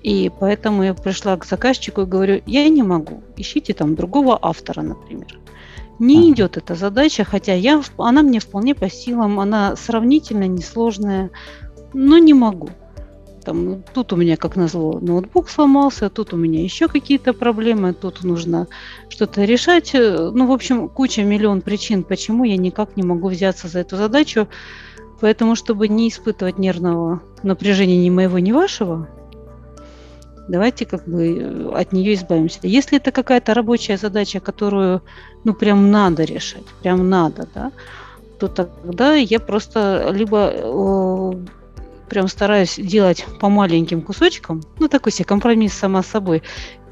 и 0.03 0.31
поэтому 0.41 0.83
я 0.83 0.95
пришла 0.95 1.37
к 1.37 1.45
заказчику 1.45 2.03
и 2.03 2.07
говорю, 2.07 2.43
я 2.47 2.69
не 2.69 2.83
могу, 2.83 3.23
ищите 3.37 3.73
там 3.73 3.95
другого 3.95 4.39
автора, 4.41 4.83
например 4.83 5.39
не 5.99 6.33
идет 6.33 6.57
эта 6.57 6.75
задача, 6.75 7.25
хотя 7.25 7.55
я, 7.55 7.83
она 7.97 8.23
мне 8.23 8.41
вполне 8.41 8.75
по 8.75 8.89
силам, 8.89 9.41
она 9.41 9.77
сравнительно 9.77 10.47
несложная, 10.47 11.31
но 11.93 12.19
не 12.19 12.35
могу. 12.35 12.71
Там, 13.45 13.83
тут 13.95 14.13
у 14.13 14.17
меня, 14.17 14.37
как 14.37 14.57
назло, 14.57 14.99
ноутбук 15.01 15.49
сломался, 15.49 16.11
тут 16.11 16.35
у 16.35 16.37
меня 16.37 16.63
еще 16.63 16.87
какие-то 16.87 17.33
проблемы, 17.33 17.95
тут 17.95 18.23
нужно 18.23 18.69
что-то 19.09 19.45
решать. 19.45 19.93
Ну, 19.95 20.47
в 20.47 20.53
общем, 20.53 20.89
куча, 20.89 21.23
миллион 21.23 21.63
причин, 21.63 22.03
почему 22.03 22.45
я 22.45 22.57
никак 22.57 22.97
не 22.97 23.03
могу 23.03 23.29
взяться 23.29 23.69
за 23.69 23.79
эту 23.81 23.97
задачу. 23.97 24.49
Поэтому, 25.21 25.57
чтобы 25.57 25.89
не 25.89 26.09
испытывать 26.09 26.59
нервного 26.59 27.23
напряжения 27.43 27.99
ни 27.99 28.11
моего, 28.11 28.39
ни 28.39 28.53
вашего, 28.53 29.09
давайте 30.49 30.87
как 30.87 31.07
бы 31.07 31.39
э, 31.39 31.71
от 31.75 31.93
нее 31.93 32.15
избавимся. 32.15 32.61
Если 32.63 32.99
это 32.99 33.13
какая-то 33.13 33.55
рабочая 33.55 33.97
задача, 33.97 34.41
которую, 34.41 35.03
ну, 35.45 35.55
прям 35.55 35.91
надо 35.91 36.25
решать, 36.25 36.65
прям 36.83 37.09
надо, 37.09 37.47
да, 37.55 37.73
то 38.39 38.49
тогда 38.49 39.15
я 39.15 39.41
просто 39.41 40.11
либо 40.13 40.51
э, 40.53 41.33
прям 42.09 42.29
стараюсь 42.29 42.77
делать 42.77 43.27
по 43.41 43.49
маленьким 43.49 44.03
кусочкам, 44.03 44.63
ну 44.79 44.89
такой 44.89 45.13
себе 45.13 45.25
компромисс 45.25 45.75
сама 45.75 46.03
с 46.03 46.07
собой. 46.07 46.43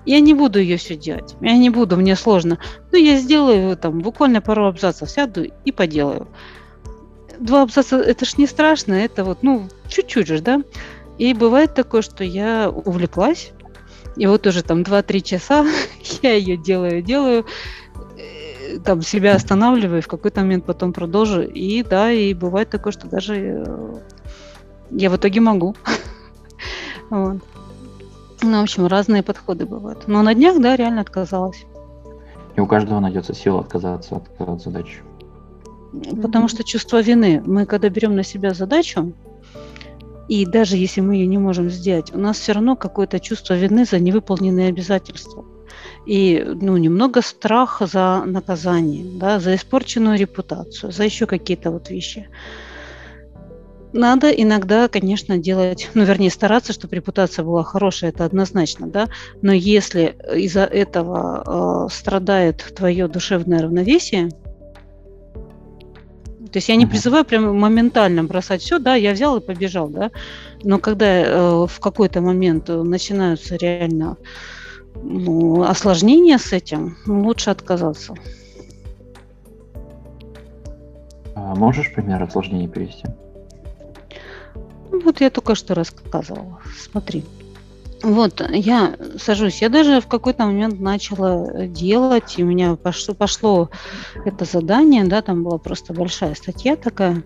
Я 0.05 0.21
не 0.21 0.35
буду 0.35 0.61
ее 0.61 0.77
все 0.77 0.95
делать, 0.95 1.35
я 1.41 1.57
не 1.57 1.71
буду, 1.71 1.97
мне 1.97 2.15
сложно. 2.15 2.59
Ну, 2.93 2.99
я 2.99 3.17
сделаю 3.17 3.77
там 3.77 4.01
буквально 4.01 4.41
пару 4.41 4.67
абзацев, 4.67 5.11
сяду 5.11 5.45
и 5.65 5.73
поделаю. 5.73 6.29
Два 7.41 7.63
абзаца, 7.63 7.97
это 7.97 8.25
ж 8.25 8.39
не 8.39 8.47
страшно, 8.47 8.95
это 8.95 9.25
вот, 9.25 9.43
ну, 9.43 9.69
чуть-чуть 9.89 10.29
же, 10.29 10.41
да. 10.41 10.63
И 11.19 11.33
бывает 11.35 11.75
такое, 11.75 12.03
что 12.03 12.25
я 12.25 12.71
увлеклась, 12.71 13.53
и 14.17 14.27
вот 14.27 14.47
уже 14.47 14.63
там 14.63 14.83
2-3 14.83 15.21
часа 15.21 15.67
я 16.23 16.35
ее 16.35 16.57
делаю, 16.57 17.03
делаю, 17.03 17.47
э, 18.19 18.79
там 18.81 19.03
себя 19.03 19.35
останавливаю, 19.35 20.03
в 20.03 20.09
какой-то 20.09 20.41
момент 20.41 20.65
потом 20.65 20.93
продолжу. 20.93 21.43
И 21.43 21.83
да, 21.83 22.11
и 22.11 22.35
бывает 22.35 22.71
такое, 22.71 22.93
что 22.93 23.09
даже 23.09 23.35
э, 23.37 23.95
я 24.91 25.11
в 25.11 25.17
итоге 25.17 25.41
могу. 25.41 25.75
Вот. 27.09 27.37
Ну, 28.43 28.59
в 28.59 28.63
общем, 28.63 28.87
разные 28.89 29.23
подходы 29.23 29.65
бывают. 29.65 30.09
Но 30.09 30.23
на 30.23 30.35
днях, 30.35 30.61
да, 30.61 30.75
реально 30.75 31.03
отказалась. 31.03 31.65
И 32.57 32.61
у 32.61 32.67
каждого 32.67 32.99
найдется 32.99 33.33
сила 33.33 33.61
отказаться 33.61 34.17
от, 34.17 34.41
от 34.41 34.61
задач. 34.61 35.03
Потому 36.21 36.49
что 36.49 36.65
чувство 36.65 37.01
вины. 37.01 37.43
Мы, 37.47 37.65
когда 37.65 37.89
берем 37.91 38.17
на 38.17 38.25
себя 38.25 38.55
задачу, 38.55 39.13
и 40.29 40.45
даже 40.45 40.77
если 40.77 41.01
мы 41.01 41.17
ее 41.17 41.27
не 41.27 41.39
можем 41.39 41.71
сделать, 41.71 42.15
у 42.15 42.19
нас 42.19 42.39
все 42.39 42.53
равно 42.53 42.77
какое-то 42.77 43.21
чувство 43.21 43.55
вины 43.55 43.85
за 43.85 43.99
невыполненные 43.99 44.69
обязательства. 44.69 45.45
И 46.05 46.43
ну, 46.45 46.77
немного 46.77 47.21
страха 47.23 47.87
за 47.87 48.23
наказание, 48.25 49.05
да, 49.19 49.41
за 49.41 49.55
испорченную 49.55 50.19
репутацию, 50.19 50.93
за 50.93 51.05
еще 51.05 51.27
какие-то 51.27 51.71
вот 51.71 51.91
вещи. 51.91 52.29
Надо 53.93 54.29
иногда, 54.31 54.89
конечно, 54.89 55.39
делать, 55.39 55.89
ну, 55.95 56.05
вернее, 56.05 56.31
стараться, 56.31 56.73
чтобы 56.73 56.97
репутация 56.97 57.45
была 57.45 57.63
хорошая, 57.63 58.11
это 58.11 58.25
однозначно, 58.25 58.89
да, 58.89 59.09
но 59.43 59.53
если 59.53 60.17
из-за 60.35 60.65
этого 60.65 61.87
э, 61.87 61.95
страдает 61.95 62.75
твое 62.77 63.09
душевное 63.09 63.63
равновесие, 63.63 64.31
то 66.51 66.59
есть 66.59 66.69
я 66.69 66.77
не 66.77 66.87
призываю 66.87 67.25
прям 67.25 67.59
моментально 67.59 68.25
бросать 68.25 68.63
все, 68.63 68.79
да, 68.79 68.95
я 68.95 69.13
взял 69.13 69.37
и 69.37 69.41
побежал, 69.41 69.89
да. 69.89 70.11
Но 70.63 70.79
когда 70.79 71.07
э, 71.07 71.67
в 71.67 71.81
какой-то 71.81 72.21
момент 72.21 72.69
начинаются 72.69 73.57
реально 73.57 74.17
ну, 75.03 75.63
осложнения 75.63 76.39
с 76.39 76.53
этим, 76.53 76.97
лучше 77.07 77.51
отказаться. 77.51 78.15
А 81.35 81.55
можешь 81.55 81.93
пример 81.93 82.23
осложнений 82.23 82.69
привести? 82.69 83.05
Ну, 84.91 85.01
вот 85.01 85.21
я 85.21 85.31
только 85.31 85.55
что 85.55 85.75
рассказывала. 85.75 86.61
Смотри. 86.79 87.25
Вот, 88.03 88.43
я 88.51 88.97
сажусь, 89.19 89.63
я 89.63 89.69
даже 89.69 90.01
в 90.01 90.07
какой-то 90.07 90.45
момент 90.45 90.81
начала 90.81 91.67
делать, 91.67 92.35
и 92.37 92.43
у 92.43 92.47
меня 92.47 92.77
пошло, 92.77 93.15
пошло 93.15 93.71
это 94.25 94.45
задание, 94.45 95.05
да, 95.05 95.23
там 95.23 95.43
была 95.43 95.59
просто 95.59 95.95
большая 95.95 96.35
статья 96.35 96.77
такая, 96.77 97.23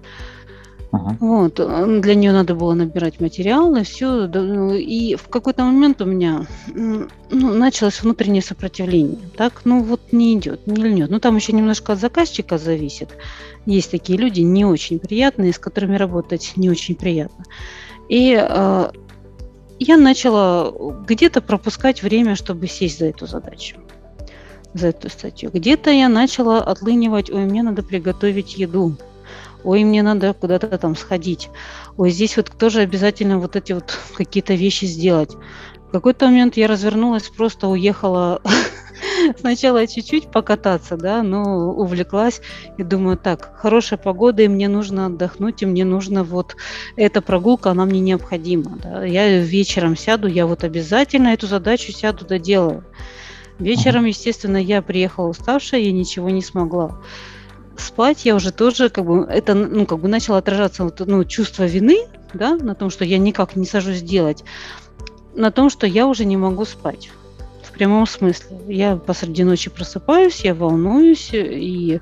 Ага. 0.92 1.16
Вот, 1.20 1.54
для 1.54 2.14
нее 2.16 2.32
надо 2.32 2.56
было 2.56 2.74
набирать 2.74 3.20
материалы, 3.20 3.84
все, 3.84 4.26
ну, 4.26 4.74
и 4.74 5.14
в 5.14 5.28
какой-то 5.28 5.62
момент 5.62 6.02
у 6.02 6.04
меня 6.04 6.46
ну, 6.74 7.06
началось 7.30 8.02
внутреннее 8.02 8.42
сопротивление. 8.42 9.18
Так, 9.36 9.62
ну 9.64 9.84
вот 9.84 10.00
не 10.12 10.34
идет, 10.34 10.66
не 10.66 10.82
льнет. 10.82 11.08
Ну 11.08 11.20
там 11.20 11.36
еще 11.36 11.52
немножко 11.52 11.92
от 11.92 12.00
заказчика 12.00 12.58
зависит. 12.58 13.10
Есть 13.66 13.92
такие 13.92 14.18
люди 14.18 14.40
не 14.40 14.64
очень 14.64 14.98
приятные, 14.98 15.52
с 15.52 15.60
которыми 15.60 15.94
работать 15.96 16.54
не 16.56 16.68
очень 16.68 16.96
приятно. 16.96 17.44
И 18.08 18.36
э, 18.36 18.90
я 19.80 19.96
начала 19.96 20.72
где-то 21.06 21.40
пропускать 21.40 22.02
время, 22.02 22.36
чтобы 22.36 22.68
сесть 22.68 22.98
за 22.98 23.06
эту 23.06 23.26
задачу, 23.26 23.76
за 24.74 24.88
эту 24.88 25.08
статью. 25.08 25.50
Где-то 25.52 25.90
я 25.90 26.08
начала 26.08 26.58
отлынивать, 26.58 27.30
ой, 27.30 27.46
мне 27.46 27.62
надо 27.62 27.82
приготовить 27.82 28.58
еду, 28.58 28.96
ой, 29.64 29.82
мне 29.82 30.02
надо 30.02 30.34
куда-то 30.34 30.76
там 30.78 30.94
сходить, 30.94 31.48
ой, 31.96 32.10
здесь 32.10 32.36
вот 32.36 32.52
тоже 32.56 32.80
обязательно 32.80 33.38
вот 33.38 33.56
эти 33.56 33.72
вот 33.72 33.98
какие-то 34.14 34.54
вещи 34.54 34.84
сделать. 34.84 35.34
В 35.88 35.92
какой-то 35.92 36.26
момент 36.26 36.56
я 36.56 36.68
развернулась, 36.68 37.28
просто 37.30 37.66
уехала 37.66 38.42
сначала 39.38 39.86
чуть-чуть 39.86 40.30
покататься, 40.30 40.96
да, 40.96 41.22
но 41.22 41.72
увлеклась 41.72 42.40
и 42.78 42.82
думаю, 42.82 43.16
так, 43.16 43.52
хорошая 43.56 43.98
погода, 43.98 44.42
и 44.42 44.48
мне 44.48 44.68
нужно 44.68 45.06
отдохнуть, 45.06 45.62
и 45.62 45.66
мне 45.66 45.84
нужно 45.84 46.24
вот 46.24 46.56
эта 46.96 47.22
прогулка, 47.22 47.70
она 47.70 47.84
мне 47.84 48.00
необходима. 48.00 48.78
Да. 48.82 49.04
Я 49.04 49.38
вечером 49.38 49.96
сяду, 49.96 50.28
я 50.28 50.46
вот 50.46 50.64
обязательно 50.64 51.28
эту 51.28 51.46
задачу 51.46 51.92
сяду 51.92 52.24
доделаю. 52.24 52.84
Вечером, 53.58 54.06
естественно, 54.06 54.56
я 54.56 54.80
приехала 54.80 55.28
уставшая, 55.28 55.80
я 55.82 55.92
ничего 55.92 56.30
не 56.30 56.42
смогла. 56.42 56.98
Спать 57.76 58.24
я 58.24 58.34
уже 58.34 58.52
тоже, 58.52 58.88
как 58.88 59.04
бы, 59.04 59.24
это, 59.24 59.54
ну, 59.54 59.86
как 59.86 59.98
бы 60.00 60.08
начало 60.08 60.38
отражаться, 60.38 60.84
вот, 60.84 61.00
ну, 61.00 61.24
чувство 61.24 61.64
вины, 61.64 62.06
да, 62.34 62.56
на 62.56 62.74
том, 62.74 62.90
что 62.90 63.04
я 63.04 63.18
никак 63.18 63.56
не 63.56 63.66
сажусь 63.66 64.02
делать, 64.02 64.44
на 65.34 65.50
том, 65.50 65.70
что 65.70 65.86
я 65.86 66.06
уже 66.06 66.24
не 66.24 66.36
могу 66.36 66.64
спать 66.64 67.10
прямом 67.80 68.06
смысле. 68.06 68.58
Я 68.68 68.96
посреди 68.96 69.42
ночи 69.42 69.70
просыпаюсь, 69.70 70.44
я 70.44 70.54
волнуюсь, 70.54 71.30
и 71.32 71.98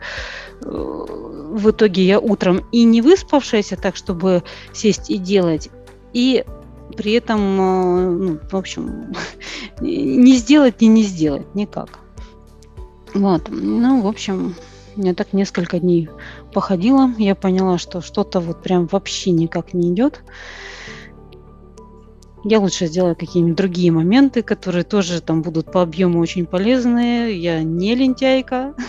э, 0.60 0.66
в 0.66 1.70
итоге 1.70 2.02
я 2.04 2.18
утром 2.18 2.64
и 2.72 2.82
не 2.82 3.00
выспавшаяся 3.00 3.76
так, 3.76 3.94
чтобы 3.94 4.42
сесть 4.72 5.08
и 5.08 5.18
делать, 5.18 5.70
и 6.12 6.44
при 6.96 7.12
этом, 7.12 7.40
э, 7.40 8.10
ну, 8.10 8.38
в 8.50 8.56
общем, 8.56 9.14
не 9.80 10.34
сделать 10.34 10.74
и 10.80 10.88
не 10.88 11.04
сделать 11.04 11.54
никак. 11.54 12.00
Вот, 13.14 13.48
ну, 13.48 14.02
в 14.02 14.08
общем, 14.08 14.56
я 14.96 15.14
так 15.14 15.32
несколько 15.32 15.78
дней 15.78 16.08
походила, 16.52 17.12
я 17.18 17.36
поняла, 17.36 17.78
что 17.78 18.00
что-то 18.00 18.40
вот 18.40 18.64
прям 18.64 18.88
вообще 18.90 19.30
никак 19.30 19.74
не 19.74 19.92
идет. 19.92 20.24
Я 22.44 22.60
лучше 22.60 22.86
сделаю 22.86 23.16
какие-нибудь 23.16 23.56
другие 23.56 23.90
моменты, 23.90 24.42
которые 24.42 24.84
тоже 24.84 25.20
там 25.20 25.42
будут 25.42 25.72
по 25.72 25.82
объему 25.82 26.20
очень 26.20 26.46
полезные. 26.46 27.36
Я 27.36 27.62
не 27.62 27.94
лентяйка. 27.94 28.74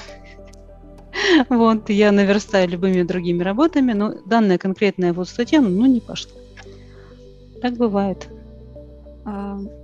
Вот, 1.49 1.89
я 1.89 2.11
наверстаю 2.11 2.69
любыми 2.69 3.01
другими 3.01 3.43
работами, 3.43 3.91
но 3.93 4.13
данная 4.25 4.57
конкретная 4.57 5.11
вот 5.11 5.27
статья, 5.27 5.59
ну, 5.59 5.85
не 5.85 5.99
пошла. 5.99 6.31
Так 7.61 7.73
бывает. 7.73 8.29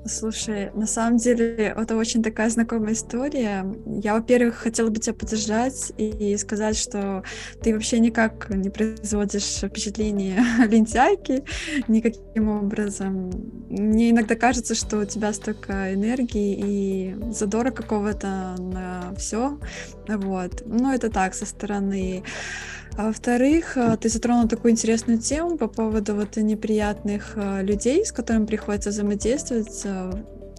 Слушай, 0.07 0.71
на 0.75 0.85
самом 0.85 1.17
деле 1.17 1.73
это 1.75 1.95
очень 1.95 2.21
такая 2.21 2.49
знакомая 2.51 2.93
история. 2.93 3.65
Я, 4.03 4.13
во-первых, 4.13 4.55
хотела 4.55 4.89
бы 4.89 4.99
тебя 4.99 5.15
поддержать 5.15 5.91
и 5.97 6.37
сказать, 6.37 6.77
что 6.77 7.23
ты 7.63 7.73
вообще 7.73 7.97
никак 7.99 8.49
не 8.51 8.69
производишь 8.69 9.61
впечатление 9.63 10.43
лентяйки 10.69 11.43
никаким 11.87 12.49
образом. 12.49 13.31
Мне 13.69 14.11
иногда 14.11 14.35
кажется, 14.35 14.75
что 14.75 14.99
у 14.99 15.05
тебя 15.05 15.33
столько 15.33 15.93
энергии 15.93 16.55
и 16.55 17.15
задора 17.31 17.71
какого-то 17.71 18.55
на 18.59 19.11
все. 19.17 19.59
Вот. 20.07 20.63
Но 20.67 20.93
это 20.93 21.09
так, 21.09 21.33
со 21.33 21.47
стороны. 21.47 22.23
А 22.97 23.07
во-вторых, 23.07 23.75
э, 23.75 23.97
ты 23.99 24.07
затронул 24.07 24.47
такую 24.47 24.71
интересную 24.71 25.19
тему 25.19 25.57
по 25.57 25.67
поводу 25.67 26.15
вот 26.15 26.37
неприятных 26.37 27.33
э, 27.35 27.61
людей, 27.61 28.05
с 28.05 28.13
которыми 28.13 28.45
приходится 28.45 28.89
взаимодействовать 28.89 29.81
э, 29.83 29.94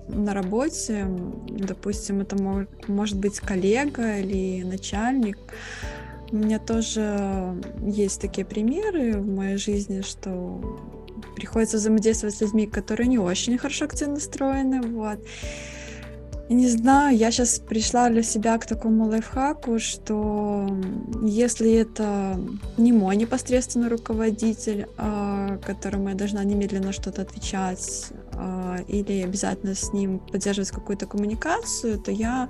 на 0.08 0.34
работе. 0.34 1.06
Допустим, 1.48 2.20
это 2.20 2.36
может 2.88 3.18
быть 3.18 3.40
коллега 3.40 4.18
или 4.18 4.62
начальник. 4.62 5.38
У 6.32 6.36
меня 6.36 6.58
тоже 6.58 7.54
есть 7.82 8.20
такие 8.20 8.44
примеры 8.44 9.18
в 9.18 9.26
моей 9.26 9.56
жизни, 9.56 10.02
что 10.02 10.80
приходится 11.36 11.76
взаимодействовать 11.76 12.34
с 12.34 12.40
людьми, 12.40 12.66
которые 12.66 13.08
не 13.08 13.18
очень 13.18 13.58
хорошо 13.58 13.86
к 13.86 13.94
тебе 13.94 14.10
настроены. 14.10 14.82
Вот. 14.82 15.18
Не 16.48 16.68
знаю, 16.68 17.16
я 17.16 17.32
сейчас 17.32 17.58
пришла 17.58 18.08
для 18.08 18.22
себя 18.22 18.56
к 18.58 18.66
такому 18.66 19.06
лайфхаку, 19.06 19.80
что 19.80 20.68
если 21.22 21.72
это 21.72 22.38
не 22.76 22.92
мой 22.92 23.16
непосредственный 23.16 23.88
руководитель, 23.88 24.86
а, 24.96 25.58
которому 25.58 26.10
я 26.10 26.14
должна 26.14 26.44
немедленно 26.44 26.92
что-то 26.92 27.22
отвечать, 27.22 28.12
а, 28.32 28.76
или 28.86 29.22
обязательно 29.22 29.74
с 29.74 29.92
ним 29.92 30.20
поддерживать 30.20 30.70
какую-то 30.70 31.06
коммуникацию, 31.06 31.98
то 31.98 32.12
я 32.12 32.48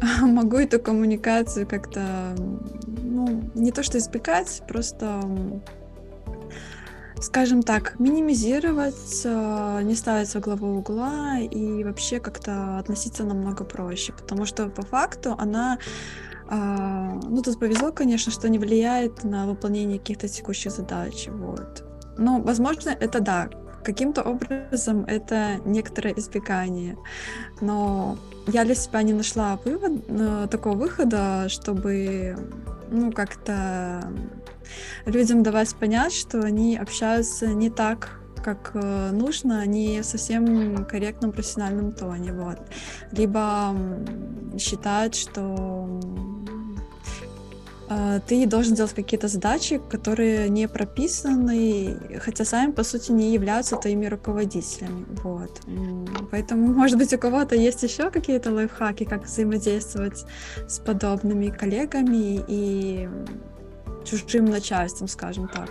могу 0.20 0.56
эту 0.56 0.80
коммуникацию 0.80 1.68
как-то, 1.68 2.34
ну, 2.86 3.48
не 3.54 3.70
то 3.70 3.84
что 3.84 3.98
избегать, 3.98 4.60
просто 4.66 5.22
скажем 7.20 7.62
так, 7.62 7.98
минимизировать, 8.00 9.22
э, 9.24 9.80
не 9.82 9.94
ставить 9.94 10.34
во 10.34 10.40
главу 10.40 10.78
угла 10.78 11.38
и 11.38 11.84
вообще 11.84 12.20
как-то 12.20 12.78
относиться 12.78 13.24
намного 13.24 13.64
проще, 13.64 14.12
потому 14.12 14.46
что 14.46 14.68
по 14.68 14.82
факту 14.82 15.34
она 15.38 15.78
А, 16.52 17.20
ну, 17.28 17.42
тут 17.42 17.60
повезло, 17.60 17.92
конечно, 17.92 18.32
что 18.32 18.48
не 18.48 18.58
влияет 18.58 19.22
на 19.22 19.46
выполнение 19.46 20.00
каких-то 20.00 20.28
текущих 20.28 20.72
задач, 20.72 21.28
вот. 21.28 21.84
Ну, 22.18 22.42
возможно, 22.42 22.90
это 22.90 23.20
да, 23.20 23.48
каким-то 23.84 24.22
образом 24.22 25.04
это 25.04 25.60
некоторое 25.64 26.12
избегание, 26.14 26.96
но 27.60 28.18
я 28.48 28.64
для 28.64 28.74
себя 28.74 29.02
не 29.02 29.12
нашла 29.12 29.60
вывод, 29.64 29.92
э, 30.08 30.48
такого 30.50 30.76
выхода, 30.76 31.48
чтобы, 31.48 32.36
ну, 32.90 33.12
как-то 33.12 34.10
людям 35.06 35.42
давать 35.42 35.74
понять, 35.74 36.12
что 36.12 36.40
они 36.40 36.76
общаются 36.76 37.48
не 37.48 37.70
так, 37.70 38.20
как 38.40 38.72
э, 38.74 39.10
нужно, 39.12 39.66
не 39.66 40.00
в 40.00 40.04
совсем 40.04 40.84
корректном 40.86 41.32
профессиональном 41.32 41.92
тоне, 41.92 42.32
вот. 42.32 42.58
Либо 43.12 43.76
считать, 44.58 45.14
что 45.14 46.00
э, 47.88 48.20
ты 48.26 48.46
должен 48.46 48.74
делать 48.74 48.94
какие-то 48.94 49.28
задачи, 49.28 49.80
которые 49.90 50.48
не 50.48 50.68
прописаны, 50.68 51.98
хотя 52.20 52.44
сами, 52.44 52.72
по 52.72 52.82
сути, 52.82 53.12
не 53.12 53.32
являются 53.32 53.76
твоими 53.76 54.06
руководителями. 54.06 55.06
Вот. 55.22 55.60
Поэтому, 56.30 56.72
может 56.74 56.98
быть, 56.98 57.12
у 57.12 57.18
кого-то 57.18 57.54
есть 57.54 57.82
еще 57.82 58.10
какие-то 58.10 58.52
лайфхаки, 58.52 59.04
как 59.04 59.24
взаимодействовать 59.24 60.24
с 60.66 60.78
подобными 60.78 61.48
коллегами 61.48 62.42
и 62.48 63.08
чужим 64.04 64.46
начальством, 64.46 65.08
скажем 65.08 65.48
так. 65.48 65.70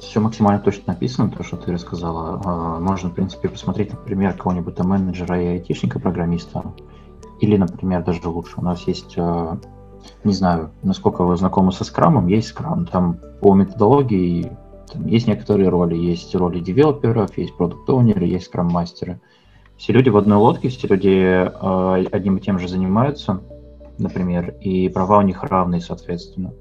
Все 0.00 0.20
максимально 0.20 0.60
точно 0.60 0.84
написано, 0.86 1.30
то, 1.30 1.42
что 1.42 1.56
ты 1.56 1.72
рассказала. 1.72 2.40
А, 2.44 2.78
можно, 2.78 3.10
в 3.10 3.14
принципе, 3.14 3.48
посмотреть, 3.48 3.90
например, 3.92 4.34
кого-нибудь 4.34 4.74
там 4.74 4.88
менеджера 4.88 5.40
и 5.40 5.46
айтишника, 5.46 5.98
программиста. 5.98 6.74
Или, 7.40 7.56
например, 7.56 8.04
даже 8.04 8.28
лучше. 8.28 8.54
У 8.56 8.62
нас 8.62 8.86
есть, 8.86 9.14
а, 9.18 9.58
не 10.24 10.32
знаю, 10.32 10.70
насколько 10.82 11.24
вы 11.24 11.36
знакомы 11.36 11.72
со 11.72 11.84
скрамом, 11.84 12.28
есть 12.28 12.48
скрам. 12.48 12.86
Там 12.86 13.18
по 13.40 13.54
методологии 13.54 14.56
там 14.92 15.06
есть 15.06 15.26
некоторые 15.26 15.68
роли. 15.68 15.96
Есть 15.96 16.34
роли 16.34 16.60
девелоперов, 16.60 17.36
есть 17.36 17.56
продукт-оунеры, 17.56 18.26
есть 18.26 18.46
скрам-мастеры. 18.46 19.20
Все 19.76 19.92
люди 19.92 20.08
в 20.08 20.16
одной 20.16 20.38
лодке, 20.38 20.68
все 20.68 20.88
люди 20.88 21.10
э, 21.10 22.06
одним 22.10 22.38
и 22.38 22.40
тем 22.40 22.58
же 22.58 22.66
занимаются, 22.66 23.42
например, 23.98 24.54
и 24.60 24.88
права 24.88 25.18
у 25.18 25.22
них 25.22 25.42
равные, 25.42 25.80
соответственно. 25.80 26.52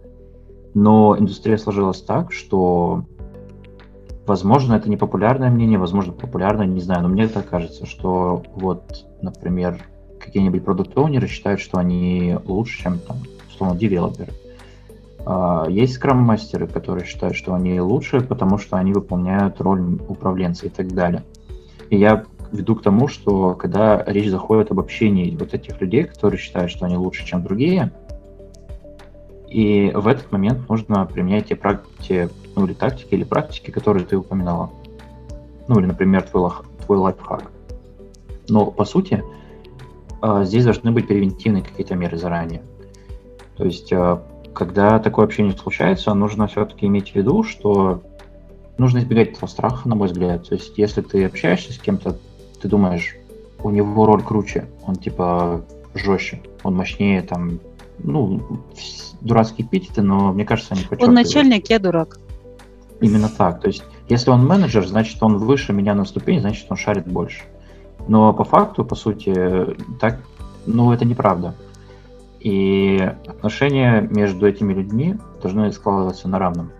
Но 0.75 1.17
индустрия 1.17 1.57
сложилась 1.57 2.01
так, 2.01 2.33
что, 2.33 3.05
возможно, 4.27 4.75
это 4.75 4.89
не 4.89 4.97
популярное 4.97 5.49
мнение, 5.49 5.79
возможно, 5.79 6.11
популярное, 6.11 6.67
не 6.67 6.81
знаю, 6.81 7.03
но 7.03 7.07
мне 7.07 7.29
так 7.29 7.47
кажется, 7.49 7.85
что 7.85 8.43
вот, 8.53 9.05
например, 9.21 9.79
какие-нибудь 10.19 10.65
продукт-оунеры 10.65 11.27
считают, 11.27 11.61
что 11.61 11.77
они 11.77 12.37
лучше, 12.45 12.83
чем, 12.83 12.99
там, 12.99 13.17
условно, 13.49 13.79
девелоперы. 13.79 14.33
А, 15.25 15.65
есть 15.69 15.93
скрам-мастеры, 15.93 16.67
которые 16.67 17.05
считают, 17.05 17.37
что 17.37 17.53
они 17.53 17.79
лучше, 17.79 18.19
потому 18.19 18.57
что 18.57 18.75
они 18.75 18.91
выполняют 18.91 19.61
роль 19.61 19.97
управленца 20.09 20.65
и 20.65 20.69
так 20.69 20.93
далее. 20.93 21.23
И 21.89 21.97
я 21.97 22.25
веду 22.51 22.75
к 22.75 22.83
тому, 22.83 23.07
что 23.07 23.53
когда 23.53 24.03
речь 24.05 24.29
заходит 24.29 24.71
об 24.71 24.81
общении 24.81 25.37
вот 25.37 25.53
этих 25.53 25.79
людей, 25.79 26.03
которые 26.03 26.37
считают, 26.37 26.69
что 26.69 26.85
они 26.85 26.97
лучше, 26.97 27.25
чем 27.25 27.43
другие, 27.43 27.93
и 29.55 29.89
в 29.91 30.05
этот 30.09 30.33
момент 30.33 30.67
нужно 30.67 31.05
применять 31.05 31.47
те, 31.47 31.55
практики, 31.55 32.27
ну, 32.57 32.65
или 32.65 32.73
тактики, 32.73 33.13
или 33.13 33.23
практики, 33.23 33.71
которые 33.71 34.05
ты 34.05 34.17
упоминала. 34.17 34.69
Ну, 35.69 35.79
или, 35.79 35.85
например, 35.85 36.23
твой, 36.23 36.51
твой 36.85 36.97
лайфхак. 36.97 37.49
Но, 38.49 38.65
по 38.69 38.83
сути, 38.83 39.23
а, 40.21 40.43
здесь 40.43 40.65
должны 40.65 40.91
быть 40.91 41.07
превентивные 41.07 41.63
какие-то 41.63 41.95
меры 41.95 42.17
заранее. 42.17 42.63
То 43.55 43.63
есть, 43.63 43.93
а, 43.93 44.21
когда 44.53 44.99
такое 44.99 45.23
общение 45.23 45.55
случается, 45.55 46.13
нужно 46.13 46.47
все-таки 46.47 46.85
иметь 46.87 47.13
в 47.13 47.15
виду, 47.15 47.43
что 47.43 48.03
нужно 48.77 48.97
избегать 48.97 49.37
этого 49.37 49.47
страха, 49.47 49.87
на 49.87 49.95
мой 49.95 50.09
взгляд. 50.09 50.49
То 50.49 50.55
есть, 50.55 50.77
если 50.77 50.99
ты 50.99 51.23
общаешься 51.23 51.71
с 51.71 51.79
кем-то, 51.79 52.17
ты 52.61 52.67
думаешь, 52.67 53.15
у 53.63 53.69
него 53.69 54.05
роль 54.05 54.21
круче, 54.21 54.65
он 54.85 54.97
типа 54.97 55.61
жестче, 55.93 56.41
он 56.63 56.75
мощнее, 56.75 57.21
там, 57.21 57.61
ну, 57.99 58.61
дурацкие 59.21 59.67
эпитеты, 59.67 60.01
но 60.01 60.33
мне 60.33 60.45
кажется, 60.45 60.73
они 60.73 60.83
Он 61.01 61.13
начальник, 61.13 61.69
я 61.69 61.79
дурак. 61.79 62.19
Именно 63.01 63.29
так. 63.29 63.61
То 63.61 63.67
есть, 63.67 63.83
если 64.07 64.29
он 64.29 64.45
менеджер, 64.45 64.85
значит, 64.87 65.21
он 65.21 65.37
выше 65.37 65.73
меня 65.73 65.95
на 65.95 66.05
ступень, 66.05 66.39
значит, 66.39 66.67
он 66.69 66.77
шарит 66.77 67.07
больше. 67.07 67.43
Но 68.07 68.33
по 68.33 68.43
факту, 68.43 68.85
по 68.85 68.95
сути, 68.95 69.75
так, 69.99 70.19
ну, 70.65 70.91
это 70.91 71.05
неправда. 71.05 71.55
И 72.39 72.99
отношения 73.27 74.01
между 74.01 74.47
этими 74.47 74.73
людьми 74.73 75.15
должны 75.41 75.71
складываться 75.71 76.27
на 76.27 76.37
равном. 76.37 76.71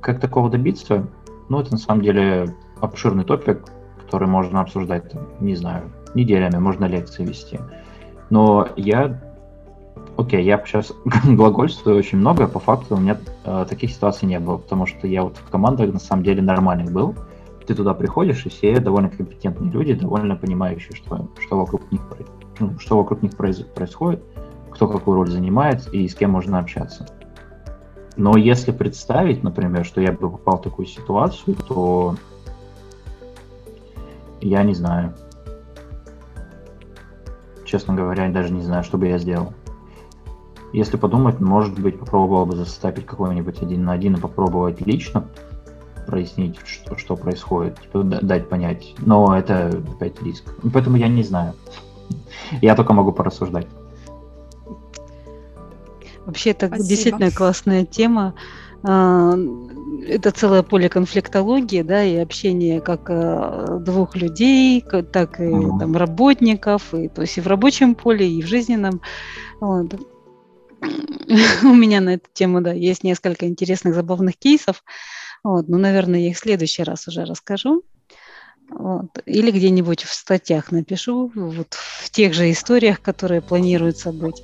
Как 0.00 0.20
такого 0.20 0.50
добиться? 0.50 1.06
Ну, 1.48 1.60
это 1.60 1.72
на 1.72 1.78
самом 1.78 2.02
деле 2.02 2.54
обширный 2.80 3.24
топик, 3.24 3.64
который 4.04 4.26
можно 4.26 4.60
обсуждать, 4.60 5.10
там, 5.10 5.28
не 5.40 5.54
знаю, 5.54 5.92
неделями, 6.14 6.58
можно 6.58 6.86
лекции 6.86 7.24
вести. 7.24 7.60
Но 8.30 8.68
я 8.76 9.20
Окей, 10.16 10.44
я 10.44 10.62
сейчас 10.66 10.92
глагольствую 11.24 11.96
очень 11.96 12.18
много, 12.18 12.46
по 12.46 12.58
факту 12.58 12.96
у 12.96 13.00
меня 13.00 13.18
э, 13.44 13.66
таких 13.68 13.90
ситуаций 13.90 14.28
не 14.28 14.38
было, 14.38 14.58
потому 14.58 14.86
что 14.86 15.06
я 15.06 15.22
вот 15.22 15.36
в 15.38 15.48
командах 15.48 15.92
на 15.92 15.98
самом 15.98 16.22
деле 16.22 16.42
нормальных 16.42 16.92
был. 16.92 17.14
Ты 17.66 17.74
туда 17.74 17.94
приходишь, 17.94 18.44
и 18.44 18.48
все 18.48 18.78
довольно 18.80 19.08
компетентные 19.08 19.70
люди, 19.70 19.94
довольно 19.94 20.36
понимающие, 20.36 20.94
что, 20.96 21.28
что, 21.40 21.56
вокруг, 21.56 21.90
них, 21.90 22.02
ну, 22.58 22.78
что 22.78 22.98
вокруг 22.98 23.22
них 23.22 23.36
происходит, 23.36 24.22
кто 24.70 24.88
какую 24.88 25.16
роль 25.16 25.30
занимает 25.30 25.88
и 25.94 26.06
с 26.08 26.14
кем 26.14 26.32
можно 26.32 26.58
общаться. 26.58 27.06
Но 28.16 28.36
если 28.36 28.72
представить, 28.72 29.42
например, 29.42 29.84
что 29.84 30.00
я 30.00 30.12
бы 30.12 30.30
попал 30.30 30.58
в 30.58 30.62
такую 30.62 30.86
ситуацию, 30.86 31.56
то 31.66 32.16
я 34.40 34.62
не 34.64 34.74
знаю. 34.74 35.14
Честно 37.64 37.94
говоря, 37.94 38.28
даже 38.28 38.52
не 38.52 38.62
знаю, 38.62 38.84
что 38.84 38.98
бы 38.98 39.06
я 39.06 39.16
сделал. 39.16 39.54
Если 40.72 40.96
подумать, 40.96 41.38
может 41.40 41.78
быть, 41.78 41.98
попробовал 41.98 42.46
бы 42.46 42.56
застапить 42.56 43.06
какой-нибудь 43.06 43.60
один 43.62 43.84
на 43.84 43.92
один 43.92 44.14
и 44.14 44.20
попробовать 44.20 44.80
лично 44.80 45.28
прояснить, 46.06 46.56
что, 46.64 46.96
что 46.96 47.16
происходит, 47.16 47.80
типа, 47.80 48.02
дать 48.02 48.48
понять. 48.48 48.94
Но 48.98 49.36
это 49.36 49.68
опять 49.94 50.20
риск. 50.22 50.44
Поэтому 50.72 50.96
я 50.96 51.08
не 51.08 51.22
знаю. 51.22 51.54
Я 52.60 52.74
только 52.74 52.92
могу 52.92 53.12
порассуждать. 53.12 53.66
Вообще, 56.26 56.50
это 56.50 56.68
Спасибо. 56.68 56.88
действительно 56.88 57.30
классная 57.30 57.84
тема. 57.84 58.34
А, 58.84 59.34
это 60.06 60.30
целое 60.30 60.62
поле 60.62 60.88
конфликтологии, 60.88 61.82
да, 61.82 62.02
и 62.02 62.16
общение 62.16 62.80
как 62.80 63.02
а, 63.08 63.78
двух 63.78 64.16
людей, 64.16 64.82
так 65.12 65.40
и 65.40 65.50
там 65.50 65.96
работников, 65.96 66.94
и, 66.94 67.08
то 67.08 67.22
есть 67.22 67.38
и 67.38 67.40
в 67.40 67.46
рабочем 67.46 67.94
поле, 67.94 68.28
и 68.28 68.42
в 68.42 68.46
жизненном. 68.46 69.00
Вот. 69.60 69.94
у 71.62 71.74
меня 71.74 72.00
на 72.00 72.14
эту 72.14 72.28
тему, 72.32 72.60
да, 72.60 72.72
есть 72.72 73.04
несколько 73.04 73.46
интересных, 73.46 73.94
забавных 73.94 74.36
кейсов. 74.36 74.82
Вот, 75.44 75.68
ну, 75.68 75.78
наверное, 75.78 76.20
я 76.20 76.30
их 76.30 76.36
в 76.36 76.40
следующий 76.40 76.82
раз 76.82 77.08
уже 77.08 77.24
расскажу. 77.24 77.82
Вот. 78.70 79.06
Или 79.26 79.50
где-нибудь 79.50 80.02
в 80.02 80.12
статьях 80.12 80.72
напишу, 80.72 81.30
вот 81.34 81.74
в 81.74 82.10
тех 82.10 82.32
же 82.32 82.50
историях, 82.50 83.00
которые 83.00 83.42
планируются 83.42 84.12
быть. 84.12 84.42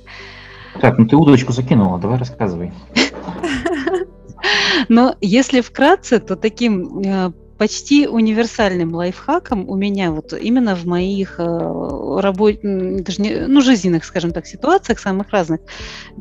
Так, 0.81 0.97
ну 0.97 1.07
ты 1.07 1.15
удочку 1.15 1.51
закинула, 1.51 1.99
давай 1.99 2.19
рассказывай. 2.19 2.71
Но 4.87 5.15
если 5.19 5.61
вкратце, 5.61 6.19
то 6.19 6.35
таким 6.35 6.99
э, 6.99 7.33
почти 7.59 8.07
универсальным 8.07 8.95
лайфхаком 8.95 9.69
у 9.69 9.75
меня 9.75 10.11
вот 10.11 10.31
именно 10.31 10.75
в 10.75 10.85
моих 10.85 11.39
э, 11.39 12.19
работ... 12.21 12.59
даже 12.63 13.47
ну, 13.47 13.61
жизненных, 13.61 14.05
скажем 14.05 14.31
так, 14.31 14.47
ситуациях, 14.47 14.97
самых 14.97 15.29
разных, 15.31 15.59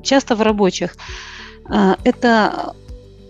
часто 0.02 0.34
в 0.34 0.42
рабочих, 0.42 0.96
э, 1.70 1.94
это 2.02 2.74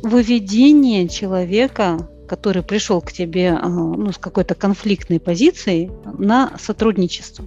выведение 0.02 1.06
человека, 1.06 2.08
который 2.26 2.62
пришел 2.62 3.02
к 3.02 3.12
тебе 3.12 3.48
э, 3.48 3.68
ну, 3.68 4.10
с 4.10 4.16
какой-то 4.16 4.54
конфликтной 4.54 5.20
позицией 5.20 5.90
на 6.18 6.52
сотрудничество. 6.58 7.44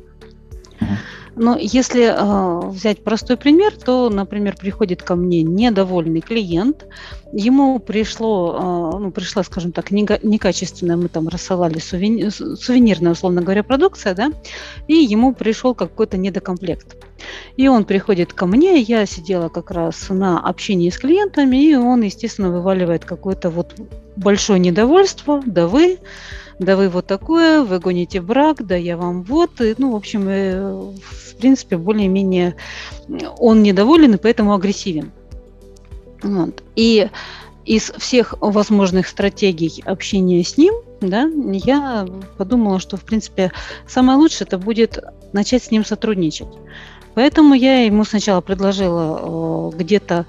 Но 1.35 1.57
если 1.57 2.03
э, 2.03 2.69
взять 2.69 3.03
простой 3.03 3.37
пример, 3.37 3.73
то, 3.77 4.09
например, 4.09 4.55
приходит 4.57 5.01
ко 5.01 5.15
мне 5.15 5.43
недовольный 5.43 6.19
клиент, 6.19 6.85
ему 7.31 7.79
пришло, 7.79 8.93
э, 8.95 8.99
ну, 8.99 9.11
пришла, 9.11 9.43
скажем 9.43 9.71
так, 9.71 9.91
некачественная, 9.91 10.97
мы 10.97 11.07
там 11.07 11.29
рассылали 11.29 11.79
сувени, 11.79 12.29
сувенирная, 12.29 13.13
условно 13.13 13.41
говоря, 13.41 13.63
продукция, 13.63 14.13
да, 14.13 14.31
и 14.87 14.95
ему 14.95 15.33
пришел 15.33 15.73
какой-то 15.73 16.17
недокомплект. 16.17 16.97
И 17.55 17.67
он 17.67 17.85
приходит 17.85 18.33
ко 18.33 18.45
мне, 18.45 18.79
я 18.81 19.05
сидела 19.05 19.47
как 19.47 19.71
раз 19.71 20.09
на 20.09 20.39
общении 20.39 20.89
с 20.89 20.97
клиентами, 20.97 21.57
и 21.63 21.75
он, 21.75 22.01
естественно, 22.01 22.51
вываливает 22.51 23.05
какой-то 23.05 23.49
вот 23.49 23.75
большое 24.17 24.59
недовольство, 24.59 25.41
да 25.45 25.67
вы, 25.67 25.99
да 26.61 26.77
вы 26.77 26.89
вот 26.89 27.07
такое, 27.07 27.63
вы 27.63 27.79
гоните 27.79 28.21
брак, 28.21 28.65
да 28.65 28.75
я 28.75 28.95
вам 28.95 29.23
вот. 29.23 29.59
И, 29.61 29.73
ну, 29.79 29.93
в 29.93 29.95
общем, 29.95 30.29
э, 30.29 30.91
в 31.01 31.35
принципе, 31.37 31.75
более-менее 31.75 32.55
он 33.39 33.63
недоволен 33.63 34.13
и 34.13 34.17
поэтому 34.17 34.53
агрессивен. 34.53 35.11
Вот. 36.21 36.63
И 36.75 37.09
из 37.65 37.91
всех 37.97 38.35
возможных 38.39 39.07
стратегий 39.07 39.81
общения 39.85 40.43
с 40.43 40.55
ним, 40.57 40.75
да, 41.01 41.27
я 41.65 42.05
подумала, 42.37 42.79
что, 42.79 42.95
в 42.95 43.01
принципе, 43.01 43.51
самое 43.87 44.19
лучшее 44.19 44.45
это 44.45 44.59
будет 44.59 44.99
начать 45.33 45.63
с 45.63 45.71
ним 45.71 45.83
сотрудничать. 45.83 46.49
Поэтому 47.15 47.55
я 47.55 47.85
ему 47.85 48.05
сначала 48.05 48.41
предложила 48.41 49.71
э, 49.73 49.77
где-то 49.77 50.27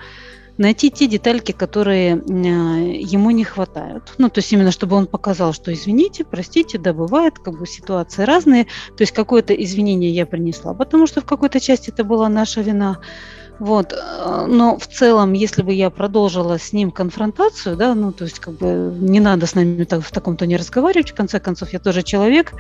найти 0.59 0.91
те 0.91 1.07
детальки, 1.07 1.53
которые 1.53 2.17
э, 2.17 2.21
ему 2.21 3.31
не 3.31 3.45
хватают. 3.45 4.15
Ну, 4.19 4.29
то 4.29 4.39
есть 4.39 4.53
именно, 4.53 4.71
чтобы 4.71 4.97
он 4.97 5.07
показал, 5.07 5.53
что 5.53 5.73
извините, 5.73 6.25
простите, 6.25 6.79
да, 6.79 6.93
бывает, 6.93 7.39
как 7.39 7.59
бы 7.59 7.67
ситуации 7.67 8.25
разные. 8.25 8.65
То 8.97 9.03
есть 9.03 9.13
какое-то 9.13 9.55
извинение 9.55 10.11
я 10.11 10.27
принесла, 10.27 10.75
потому 10.75 11.07
что 11.07 11.21
в 11.21 11.25
какой-то 11.25 11.61
части 11.61 11.91
это 11.91 12.05
была 12.05 12.29
наша 12.29 12.61
вина. 12.61 12.99
Вот. 13.63 13.93
Э, 13.93 14.47
но 14.49 14.77
в 14.77 14.89
целом, 14.89 15.35
если 15.35 15.63
бы 15.63 15.73
я 15.73 15.89
продолжила 15.89 16.59
с 16.59 16.73
ним 16.73 16.91
конфронтацию, 16.91 17.77
да, 17.77 17.95
ну, 17.95 18.11
то 18.11 18.25
есть, 18.25 18.41
как 18.41 18.55
бы 18.55 18.93
не 18.99 19.21
надо 19.21 19.47
с 19.47 19.55
нами 19.55 19.85
так, 19.85 20.03
в 20.03 20.11
таком 20.11 20.37
тоне 20.37 20.57
разговаривать, 20.57 21.13
в 21.13 21.15
конце 21.15 21.39
концов, 21.39 21.73
я 21.73 21.79
тоже 21.79 22.03
человек 22.03 22.55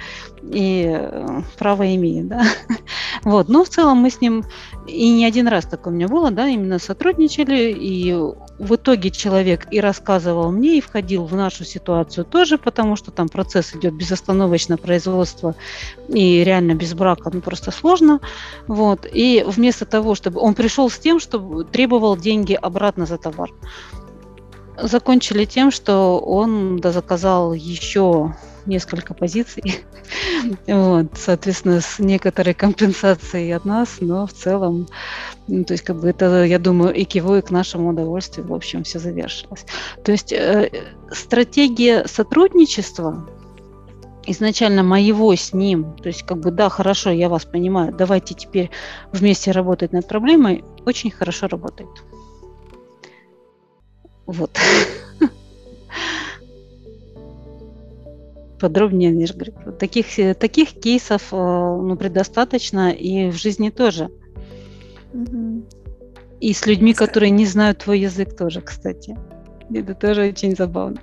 и 0.45 0.87
э, 0.89 1.41
право 1.59 1.93
имею, 1.97 2.27
да. 2.27 2.45
Вот. 3.25 3.49
Но 3.49 3.65
в 3.65 3.69
целом 3.69 3.99
мы 3.99 4.11
с 4.11 4.21
ним, 4.21 4.45
и 4.87 5.11
не 5.11 5.25
один 5.25 5.49
раз 5.49 5.65
такое 5.65 5.93
у 5.93 5.97
меня 5.97 6.07
было, 6.07 6.31
да, 6.31 6.47
именно 6.47 6.79
сотрудничали, 6.79 7.77
и 7.77 8.13
в 8.13 8.77
итоге 8.77 9.11
человек 9.11 9.67
и 9.73 9.81
рассказывал 9.81 10.53
мне, 10.53 10.79
и 10.79 10.81
входил 10.81 11.25
в 11.25 11.35
нашу 11.35 11.65
ситуацию 11.65 12.25
тоже, 12.25 12.59
потому 12.59 12.95
что 12.95 13.11
там 13.11 13.29
процесс 13.29 13.75
идет 13.75 13.95
безостановочно, 13.95 14.77
производство, 14.77 15.57
и 16.09 16.45
реально 16.45 16.75
без 16.75 16.95
брака, 16.95 17.31
ну, 17.33 17.41
просто 17.41 17.73
сложно. 17.73 18.21
Вот. 18.69 19.05
И 19.13 19.45
вместо 19.47 19.85
того, 19.85 20.15
чтобы 20.15 20.41
он 20.41 20.55
пришел 20.55 20.92
с 20.93 20.99
тем, 20.99 21.21
что 21.21 21.65
требовал 21.65 22.17
деньги 22.17 22.55
обратно 22.55 23.07
за 23.07 23.19
товар. 23.19 23.51
Закончили 24.81 25.45
тем, 25.45 25.71
что 25.71 26.19
он 26.19 26.81
заказал 26.83 27.53
еще 27.53 28.35
несколько 28.67 29.15
позиций, 29.15 29.85
вот, 30.67 31.07
соответственно, 31.15 31.81
с 31.81 31.99
некоторой 31.99 32.55
компенсацией 32.55 33.55
от 33.55 33.65
нас, 33.65 33.97
но 34.01 34.27
в 34.27 34.33
целом, 34.33 34.89
ну, 35.49 35.65
то 35.65 35.73
есть, 35.73 35.85
как 35.85 36.01
бы 36.01 36.09
это, 36.09 36.45
я 36.45 36.59
думаю, 36.59 36.95
и 36.95 37.05
киво, 37.05 37.39
и 37.39 37.43
к 37.43 37.51
нашему 37.51 37.91
удовольствию, 37.91 38.47
в 38.47 38.55
общем, 38.55 38.85
все 38.85 38.99
завершилось. 38.99 39.65
То 40.05 40.13
есть, 40.13 40.33
э, 40.33 40.71
стратегия 41.11 42.07
сотрудничества, 42.07 43.29
изначально 44.27 44.83
моего 44.83 45.35
с 45.35 45.53
ним, 45.53 45.97
то 45.97 46.09
есть 46.09 46.23
как 46.23 46.39
бы 46.39 46.51
да, 46.51 46.69
хорошо, 46.69 47.11
я 47.11 47.29
вас 47.29 47.45
понимаю, 47.45 47.93
давайте 47.93 48.35
теперь 48.35 48.71
вместе 49.13 49.51
работать 49.51 49.93
над 49.93 50.07
проблемой, 50.07 50.65
очень 50.87 51.11
хорошо 51.11 51.49
работает. 51.49 51.91
Вот. 54.27 54.59
Подробнее, 58.61 59.11
не 59.11 59.27
говорю, 59.27 59.53
таких, 59.79 60.07
таких 60.39 60.69
кейсов 60.81 61.33
э, 61.33 61.37
ну, 61.37 61.97
предостаточно 61.97 62.93
и 62.93 63.29
в 63.31 63.35
жизни 63.35 63.71
тоже. 63.71 64.09
И 66.41 66.53
с 66.53 66.67
людьми, 66.67 66.95
которые 66.95 67.31
не 67.31 67.45
знают 67.45 67.79
твой 67.79 67.99
язык 68.01 68.37
тоже, 68.37 68.61
кстати. 68.61 69.19
Это 69.75 69.95
тоже 69.95 70.29
очень 70.29 70.55
забавно. 70.55 71.01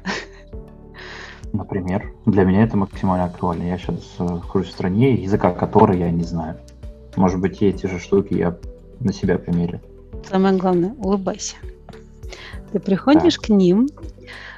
Например, 1.54 2.14
для 2.26 2.44
меня 2.44 2.64
это 2.64 2.78
максимально 2.78 3.26
актуально. 3.26 3.64
Я 3.64 3.78
сейчас 3.78 4.16
нахожусь 4.20 4.70
в 4.70 4.72
стране, 4.72 5.16
языка 5.16 5.52
которой 5.52 6.00
я 6.00 6.12
не 6.12 6.24
знаю. 6.24 6.58
Может 7.16 7.40
быть, 7.40 7.62
эти 7.62 7.88
же 7.88 8.00
штуки 8.00 8.34
я 8.36 8.56
на 9.00 9.14
себя 9.14 9.38
примерю. 9.38 9.82
Самое 10.30 10.56
главное, 10.56 10.94
улыбайся. 11.00 11.56
Ты 12.72 12.80
приходишь 12.80 13.36
так. 13.36 13.46
к 13.46 13.50
ним, 13.50 13.90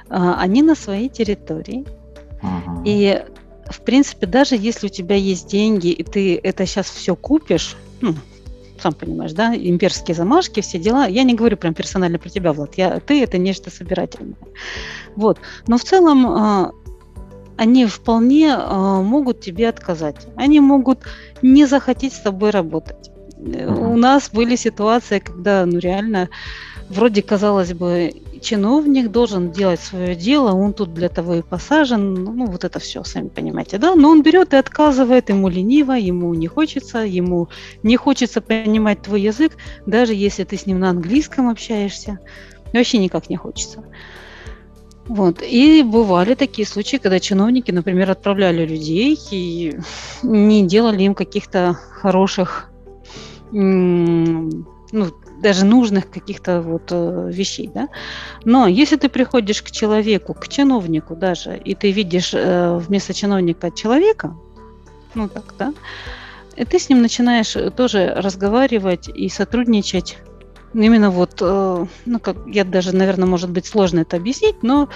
а, 0.08 0.38
они 0.38 0.62
на 0.62 0.74
своей 0.74 1.08
территории, 1.08 1.86
угу. 2.42 2.82
и 2.84 3.24
в 3.66 3.80
принципе, 3.80 4.26
даже 4.26 4.56
если 4.56 4.86
у 4.86 4.90
тебя 4.90 5.16
есть 5.16 5.48
деньги, 5.48 5.88
и 5.88 6.02
ты 6.02 6.38
это 6.42 6.66
сейчас 6.66 6.90
все 6.90 7.16
купишь, 7.16 7.76
ну, 8.00 8.14
сам 8.82 8.92
понимаешь, 8.92 9.32
да, 9.32 9.54
имперские 9.54 10.14
замашки, 10.14 10.60
все 10.60 10.78
дела. 10.78 11.06
Я 11.06 11.22
не 11.22 11.34
говорю 11.34 11.56
прям 11.56 11.72
персонально 11.72 12.18
про 12.18 12.28
тебя, 12.28 12.52
Влад. 12.52 12.74
Я, 12.74 13.00
ты 13.00 13.22
это 13.22 13.38
нечто 13.38 13.70
собирательное. 13.70 14.34
Вот. 15.14 15.38
Но 15.68 15.78
в 15.78 15.84
целом 15.84 16.26
а, 16.26 16.72
они 17.62 17.86
вполне 17.86 18.48
э, 18.48 19.02
могут 19.02 19.40
тебе 19.40 19.68
отказать. 19.68 20.26
Они 20.34 20.58
могут 20.58 20.98
не 21.42 21.66
захотеть 21.66 22.12
с 22.12 22.18
тобой 22.18 22.50
работать. 22.50 23.10
Mm-hmm. 23.36 23.92
У 23.92 23.96
нас 23.96 24.30
были 24.32 24.56
ситуации, 24.56 25.20
когда, 25.20 25.64
ну 25.64 25.78
реально, 25.78 26.28
вроде 26.88 27.22
казалось 27.22 27.72
бы, 27.72 28.12
чиновник 28.40 29.12
должен 29.12 29.52
делать 29.52 29.78
свое 29.78 30.16
дело, 30.16 30.52
он 30.52 30.72
тут 30.72 30.92
для 30.92 31.08
того 31.08 31.34
и 31.34 31.42
посажен, 31.42 32.14
ну 32.14 32.46
вот 32.46 32.64
это 32.64 32.80
все, 32.80 33.04
сами 33.04 33.28
понимаете, 33.28 33.78
да, 33.78 33.94
но 33.94 34.10
он 34.10 34.22
берет 34.22 34.54
и 34.54 34.56
отказывает, 34.56 35.28
ему 35.28 35.48
лениво, 35.48 35.92
ему 35.92 36.34
не 36.34 36.48
хочется, 36.48 36.98
ему 36.98 37.48
не 37.84 37.96
хочется 37.96 38.40
понимать 38.40 39.02
твой 39.02 39.20
язык, 39.20 39.52
даже 39.86 40.14
если 40.14 40.42
ты 40.42 40.56
с 40.56 40.66
ним 40.66 40.80
на 40.80 40.90
английском 40.90 41.48
общаешься, 41.48 42.18
вообще 42.72 42.98
никак 42.98 43.30
не 43.30 43.36
хочется. 43.36 43.84
Вот. 45.08 45.42
И 45.42 45.82
бывали 45.82 46.34
такие 46.34 46.66
случаи, 46.66 46.96
когда 46.96 47.18
чиновники, 47.20 47.70
например, 47.70 48.10
отправляли 48.10 48.64
людей 48.64 49.18
и 49.30 49.78
не 50.22 50.66
делали 50.66 51.02
им 51.02 51.14
каких-то 51.14 51.74
хороших, 51.74 52.70
ну, 53.50 54.62
даже 55.42 55.64
нужных 55.64 56.08
каких-то 56.08 56.60
вот 56.62 56.92
э, 56.92 57.30
вещей, 57.32 57.68
да. 57.74 57.88
Но 58.44 58.68
если 58.68 58.96
ты 58.96 59.08
приходишь 59.08 59.60
к 59.62 59.70
человеку, 59.70 60.34
к 60.34 60.46
чиновнику 60.48 61.16
даже, 61.16 61.56
и 61.56 61.74
ты 61.74 61.90
видишь 61.90 62.32
э, 62.32 62.78
вместо 62.78 63.12
чиновника 63.12 63.70
человека, 63.70 64.36
ну 65.14 65.28
так, 65.28 65.54
да, 65.58 65.74
и 66.56 66.64
ты 66.64 66.78
с 66.78 66.88
ним 66.88 67.02
начинаешь 67.02 67.56
тоже 67.74 68.14
разговаривать 68.16 69.08
и 69.08 69.28
сотрудничать 69.28 70.18
именно 70.74 71.10
вот, 71.10 71.38
э, 71.40 71.86
ну, 72.06 72.20
как 72.20 72.36
я 72.46 72.64
даже, 72.64 72.94
наверное, 72.94 73.26
может 73.26 73.50
быть 73.50 73.66
сложно 73.66 74.00
это 74.00 74.16
объяснить, 74.16 74.62
но 74.62 74.88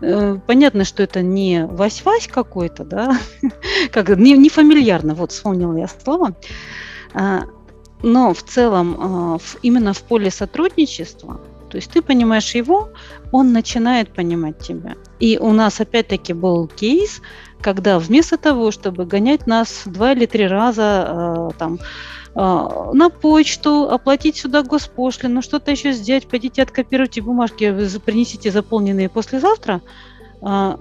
э, 0.00 0.38
понятно, 0.46 0.84
что 0.84 1.02
это 1.02 1.22
не 1.22 1.66
Вась-Вась 1.66 2.30
какой-то, 2.30 2.84
да, 2.84 3.18
как 3.92 4.08
не, 4.16 4.32
не 4.36 4.48
фамильярно, 4.48 5.14
вот 5.14 5.32
вспомнила 5.32 5.76
я 5.76 5.88
слова, 5.88 6.34
а, 7.14 7.44
но 8.02 8.34
в 8.34 8.42
целом 8.42 9.38
в, 9.38 9.56
именно 9.62 9.92
в 9.92 10.02
поле 10.02 10.30
сотрудничества, 10.30 11.40
то 11.70 11.76
есть 11.76 11.90
ты 11.90 12.02
понимаешь 12.02 12.54
его, 12.54 12.90
он 13.32 13.52
начинает 13.52 14.12
понимать 14.12 14.58
тебя. 14.58 14.94
И 15.18 15.38
у 15.38 15.52
нас 15.52 15.80
опять-таки 15.80 16.32
был 16.32 16.68
кейс, 16.68 17.20
когда 17.60 17.98
вместо 17.98 18.36
того, 18.38 18.70
чтобы 18.70 19.06
гонять 19.06 19.46
нас 19.46 19.82
два 19.84 20.12
или 20.12 20.26
три 20.26 20.46
раза 20.46 21.50
э, 21.52 21.58
там 21.58 21.78
на 22.36 23.08
почту, 23.08 23.88
оплатить 23.88 24.36
сюда 24.36 24.62
госпошлину, 24.62 25.40
что-то 25.40 25.70
еще 25.70 25.92
сделать, 25.92 26.28
пойдите 26.28 26.62
откопируйте 26.62 27.22
бумажки, 27.22 27.98
принесите 27.98 28.50
заполненные 28.50 29.08
послезавтра. 29.08 29.80
А, 30.42 30.78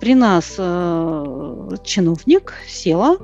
при 0.00 0.16
нас 0.16 0.56
э, 0.58 1.68
чиновник 1.84 2.54
села, 2.66 3.18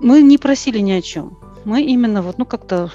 мы 0.00 0.22
не 0.22 0.38
просили 0.38 0.78
ни 0.78 0.92
о 0.92 1.02
чем. 1.02 1.38
Мы 1.66 1.82
именно 1.82 2.22
вот, 2.22 2.38
ну 2.38 2.46
как-то 2.46 2.90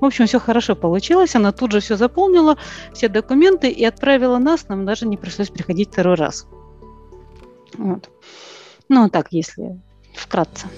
в 0.00 0.04
общем, 0.04 0.26
все 0.26 0.38
хорошо 0.38 0.76
получилось. 0.76 1.34
Она 1.34 1.52
тут 1.52 1.72
же 1.72 1.80
все 1.80 1.96
заполнила, 1.96 2.56
все 2.94 3.08
документы 3.08 3.68
и 3.68 3.84
отправила 3.84 4.38
нас. 4.38 4.68
Нам 4.68 4.86
даже 4.86 5.06
не 5.06 5.16
пришлось 5.16 5.50
приходить 5.50 5.90
второй 5.90 6.14
раз. 6.14 6.46
Вот. 7.76 8.08
Ну, 8.88 9.10
так, 9.10 9.28
если 9.32 9.80
вкратце. 10.14 10.68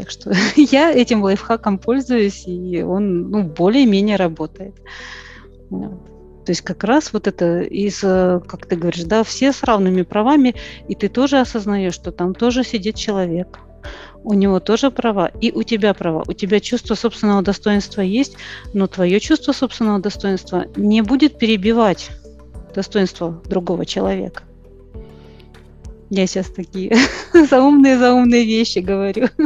Так 0.00 0.10
что 0.10 0.32
я 0.56 0.90
этим 0.90 1.22
лайфхаком 1.22 1.78
пользуюсь, 1.78 2.46
и 2.46 2.82
он 2.82 3.30
ну, 3.30 3.42
более-менее 3.42 4.16
работает. 4.16 4.74
То 5.68 6.48
есть 6.52 6.62
как 6.62 6.84
раз 6.84 7.12
вот 7.12 7.26
это 7.26 7.60
из, 7.60 8.00
э, 8.02 8.40
как 8.48 8.66
ты 8.66 8.76
говоришь, 8.76 9.04
да, 9.04 9.22
все 9.24 9.52
с 9.52 9.62
равными 9.62 10.00
правами, 10.02 10.54
и 10.88 10.94
ты 10.94 11.10
тоже 11.10 11.38
осознаешь, 11.38 11.94
что 11.94 12.12
там 12.12 12.34
тоже 12.34 12.64
сидит 12.64 12.96
человек, 12.96 13.58
у 14.24 14.32
него 14.32 14.58
тоже 14.58 14.90
права, 14.90 15.26
и 15.26 15.52
у 15.52 15.62
тебя 15.64 15.92
права. 15.92 16.24
У 16.26 16.32
тебя 16.32 16.60
чувство 16.60 16.94
собственного 16.94 17.42
достоинства 17.42 18.00
есть, 18.00 18.36
но 18.72 18.86
твое 18.86 19.20
чувство 19.20 19.52
собственного 19.52 19.98
достоинства 19.98 20.64
не 20.76 21.02
будет 21.02 21.38
перебивать 21.38 22.10
достоинство 22.74 23.42
другого 23.44 23.84
человека. 23.84 24.44
Я 26.10 26.26
сейчас 26.26 26.50
такие 26.50 26.94
заумные-заумные 27.32 28.44
вещи 28.44 28.80
говорю. 28.80 29.28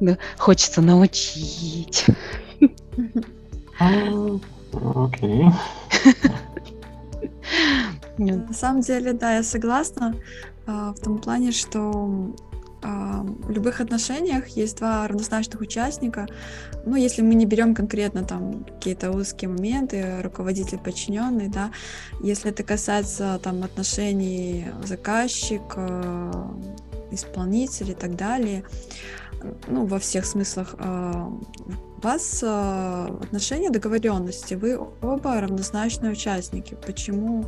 Ну, 0.00 0.16
хочется 0.36 0.80
научить. 0.80 2.06
окей. 4.72 5.46
На 8.18 8.52
самом 8.52 8.80
деле, 8.82 9.12
да, 9.12 9.36
я 9.36 9.42
согласна 9.42 10.14
а, 10.66 10.92
в 10.92 11.00
том 11.00 11.18
плане, 11.18 11.52
что 11.52 11.80
а, 11.90 12.47
в 12.82 13.50
любых 13.50 13.80
отношениях 13.80 14.48
есть 14.48 14.78
два 14.78 15.06
равнозначных 15.08 15.60
участника. 15.60 16.26
Ну, 16.84 16.96
если 16.96 17.22
мы 17.22 17.34
не 17.34 17.46
берем 17.46 17.74
конкретно 17.74 18.24
там 18.24 18.64
какие-то 18.64 19.10
узкие 19.10 19.50
моменты, 19.50 20.20
руководитель, 20.22 20.78
подчиненный, 20.78 21.48
да, 21.48 21.70
если 22.22 22.50
это 22.50 22.62
касается 22.62 23.40
там 23.42 23.62
отношений 23.62 24.66
заказчик, 24.84 25.62
а, 25.76 26.54
исполнитель 27.10 27.90
и 27.90 27.94
так 27.94 28.16
далее, 28.16 28.64
ну, 29.66 29.86
во 29.86 29.98
всех 29.98 30.24
смыслах, 30.24 30.74
у 31.98 32.00
вас 32.00 32.40
э, 32.42 33.08
отношения 33.22 33.70
договоренности, 33.70 34.54
вы 34.54 34.78
оба 35.02 35.40
равнозначные 35.40 36.12
участники. 36.12 36.76
Почему 36.86 37.44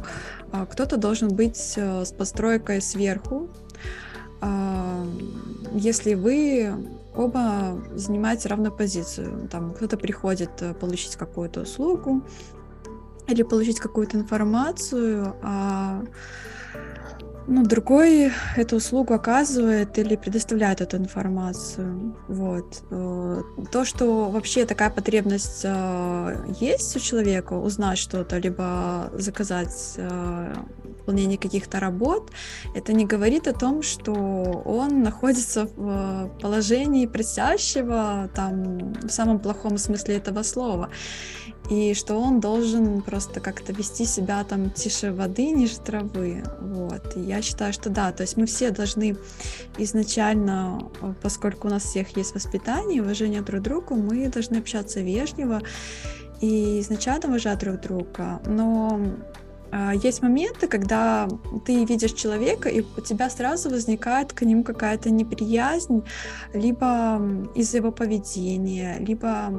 э, 0.53 0.67
кто-то 0.71 0.97
должен 0.97 1.29
быть 1.29 1.75
э, 1.77 2.05
с 2.05 2.13
постройкой 2.13 2.83
сверху, 2.83 3.49
э, 3.49 4.10
если 5.73 6.15
вы 6.15 6.73
оба 7.15 7.81
занимаете 7.95 8.49
равную 8.49 8.73
позицию. 8.73 9.49
Там 9.49 9.75
кто-то 9.75 9.97
приходит 9.97 10.51
э, 10.61 10.75
получить 10.75 11.17
какую-то 11.17 11.63
услугу 11.63 12.23
или 13.27 13.43
получить 13.43 13.81
какую-то 13.81 14.17
информацию, 14.17 15.35
а 15.43 16.03
ну, 17.51 17.65
другой 17.65 18.33
эту 18.57 18.77
услугу 18.77 19.13
оказывает 19.15 19.99
или 19.99 20.17
предоставляет 20.17 20.81
эту 20.81 20.97
информацию. 20.97 22.15
Вот. 22.29 22.83
Э, 22.91 23.43
то, 23.73 23.85
что 23.85 24.31
вообще 24.31 24.65
такая 24.67 24.91
потребность 24.91 25.63
э, 25.65 26.37
есть 26.61 26.97
у 26.97 27.01
человека, 27.01 27.55
узнать 27.55 27.99
что-то, 27.99 28.39
либо 28.39 29.11
заказать 29.15 29.95
э, 29.97 30.55
выполнение 30.85 31.39
каких-то 31.39 31.81
работ, 31.81 32.31
это 32.77 32.93
не 32.93 33.05
говорит 33.05 33.49
о 33.49 33.53
том, 33.53 33.83
что 33.83 34.13
он 34.65 35.03
находится 35.03 35.69
в 35.77 36.31
положении 36.41 37.07
просящего, 37.07 38.31
там, 38.33 38.93
в 38.93 39.11
самом 39.11 39.41
плохом 39.41 39.79
смысле 39.79 40.17
этого 40.19 40.45
слова 40.45 40.89
и 41.69 41.95
что 41.95 42.17
он 42.17 42.41
должен 42.41 43.03
просто 43.03 43.41
как-то 43.41 43.73
вести 43.73 44.05
себя 44.05 44.43
там 44.45 44.71
тише 44.71 45.13
воды, 45.13 45.51
ниже 45.51 45.79
травы. 45.79 46.43
Вот. 46.61 47.17
И 47.17 47.21
я 47.21 47.43
считаю, 47.43 47.73
что 47.73 47.91
да, 47.91 48.11
то 48.13 48.23
есть 48.23 48.37
мы 48.37 48.47
все 48.47 48.71
должны 48.71 49.17
изначально, 49.79 50.91
поскольку 51.23 51.69
у 51.69 51.71
нас 51.71 51.85
всех 51.85 52.17
есть 52.17 52.35
воспитание, 52.35 53.03
уважение 53.03 53.43
друг 53.43 53.61
к 53.61 53.63
другу, 53.65 53.95
мы 53.95 54.29
должны 54.29 54.57
общаться 54.57 55.01
вежливо 55.01 55.61
и 56.41 56.81
изначально 56.81 57.29
уважать 57.29 57.61
друг 57.61 57.81
друга. 57.81 58.41
Но 58.47 59.01
а, 59.73 59.95
есть 59.95 60.23
моменты, 60.23 60.67
когда 60.67 61.29
ты 61.65 61.85
видишь 61.85 62.13
человека, 62.13 62.69
и 62.69 62.81
у 62.81 63.01
тебя 63.01 63.31
сразу 63.31 63.71
возникает 63.71 64.33
к 64.33 64.43
нему 64.43 64.65
какая-то 64.65 65.11
неприязнь, 65.11 66.03
либо 66.53 67.21
из-за 67.55 67.77
его 67.77 67.93
поведения, 67.93 68.97
либо 68.99 69.53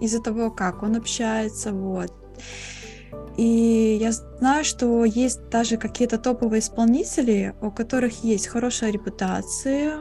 из-за 0.00 0.20
того, 0.22 0.50
как 0.50 0.82
он 0.82 0.96
общается, 0.96 1.72
вот. 1.72 2.12
И 3.36 3.98
я 4.00 4.12
знаю, 4.12 4.64
что 4.64 5.04
есть 5.04 5.48
даже 5.48 5.76
какие-то 5.76 6.18
топовые 6.18 6.60
исполнители, 6.60 7.54
у 7.60 7.70
которых 7.70 8.24
есть 8.24 8.48
хорошая 8.48 8.90
репутация, 8.90 9.96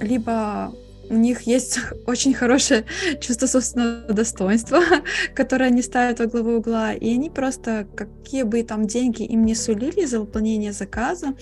либо 0.00 0.74
у 1.10 1.14
них 1.14 1.42
есть 1.42 1.78
очень 2.06 2.34
хорошее 2.34 2.84
чувство 3.20 3.46
собственного 3.46 4.12
достоинства, 4.12 4.80
которое 5.34 5.66
они 5.66 5.82
ставят 5.82 6.18
во 6.18 6.26
главу 6.26 6.56
угла, 6.56 6.92
и 6.92 7.12
они 7.14 7.30
просто, 7.30 7.86
какие 7.94 8.42
бы 8.42 8.62
там 8.62 8.86
деньги 8.86 9.22
им 9.22 9.44
не 9.44 9.54
сулили 9.54 10.04
за 10.06 10.20
выполнение 10.20 10.72
заказа, 10.72 11.34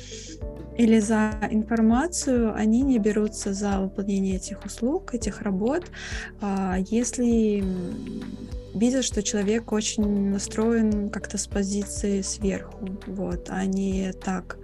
или 0.76 0.98
за 1.00 1.32
информацию, 1.50 2.54
они 2.54 2.82
не 2.82 2.98
берутся 2.98 3.52
за 3.52 3.80
выполнение 3.80 4.36
этих 4.36 4.64
услуг, 4.64 5.14
этих 5.14 5.42
работ, 5.42 5.84
а, 6.40 6.76
если 6.88 7.62
видят, 8.74 9.04
что 9.04 9.22
человек 9.22 9.72
очень 9.72 10.30
настроен 10.30 11.10
как-то 11.10 11.36
с 11.36 11.46
позиции 11.46 12.22
сверху, 12.22 12.88
вот, 13.06 13.48
а 13.50 13.66
не 13.66 14.12
так, 14.12 14.56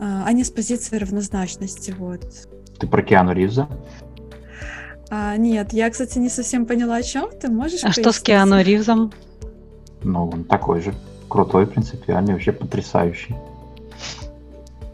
а, 0.00 0.24
а 0.26 0.32
не 0.32 0.42
с 0.42 0.50
позиции 0.50 0.96
равнозначности, 0.96 1.94
вот. 1.96 2.24
Ты 2.78 2.86
про 2.88 3.02
Киану 3.02 3.32
Ривза? 3.32 3.68
А, 5.10 5.36
нет, 5.36 5.72
я, 5.72 5.90
кстати, 5.90 6.18
не 6.18 6.28
совсем 6.28 6.66
поняла, 6.66 6.96
о 6.96 7.02
чем 7.02 7.30
ты 7.38 7.48
можешь. 7.48 7.84
А 7.84 7.92
что 7.92 8.10
с 8.12 8.18
Киану 8.18 8.60
Ривзом? 8.62 9.12
Ну, 10.02 10.28
он 10.28 10.44
такой 10.44 10.80
же, 10.80 10.92
крутой, 11.28 11.66
принципиальный, 11.68 12.32
вообще 12.32 12.50
потрясающий 12.50 13.36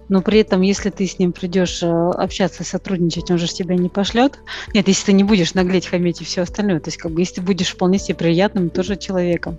но 0.08 0.22
при 0.22 0.40
этом, 0.40 0.62
если 0.62 0.90
ты 0.90 1.06
с 1.06 1.18
ним 1.18 1.32
придешь 1.32 1.82
э, 1.82 1.86
общаться, 1.86 2.64
сотрудничать, 2.64 3.30
он 3.30 3.38
же 3.38 3.46
тебя 3.46 3.76
не 3.76 3.88
пошлет. 3.88 4.38
Нет, 4.74 4.88
если 4.88 5.06
ты 5.06 5.12
не 5.12 5.24
будешь 5.24 5.54
наглеть, 5.54 5.86
хаметь 5.86 6.20
и 6.20 6.24
все 6.24 6.42
остальное, 6.42 6.80
то 6.80 6.88
есть 6.88 6.98
как 6.98 7.12
бы 7.12 7.20
если 7.20 7.36
ты 7.36 7.42
будешь 7.42 7.68
вполне 7.68 7.98
себе 7.98 8.14
приятным 8.14 8.70
тоже 8.70 8.96
человеком. 8.96 9.58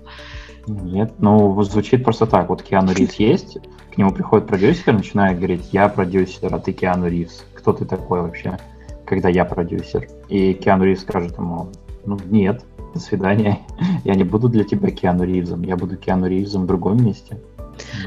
Нет, 0.68 1.14
ну 1.20 1.62
звучит 1.64 2.04
просто 2.04 2.26
так. 2.26 2.50
Вот 2.50 2.64
Киану 2.64 2.94
Ривз 2.94 3.14
есть, 3.18 3.58
к 3.94 3.98
нему 3.98 4.12
приходит 4.12 4.48
продюсер, 4.48 4.94
начинает 4.94 5.38
говорить, 5.38 5.70
я 5.72 5.88
продюсер, 5.90 6.54
а 6.54 6.60
ты 6.60 6.74
Киану 6.74 7.08
Ривз. 7.08 7.44
Кто 7.54 7.74
ты 7.74 7.86
такой 7.86 8.22
вообще, 8.22 8.58
когда 9.06 9.30
я 9.30 9.46
продюсер? 9.46 10.08
И 10.30 10.54
Киану 10.54 10.86
Ривз 10.86 11.02
скажет 11.02 11.38
ему, 11.38 11.70
ну 12.06 12.18
нет, 12.26 12.64
до 12.94 13.00
свидания, 13.00 13.60
я 14.04 14.16
не 14.16 14.24
буду 14.24 14.50
для 14.50 14.64
тебя 14.64 14.90
Киану 14.92 15.24
Ривзом, 15.24 15.64
я 15.64 15.78
буду 15.78 15.98
Киану 15.98 16.28
Ривзом 16.28 16.64
в 16.64 16.68
другом 16.68 17.04
месте. 17.04 17.38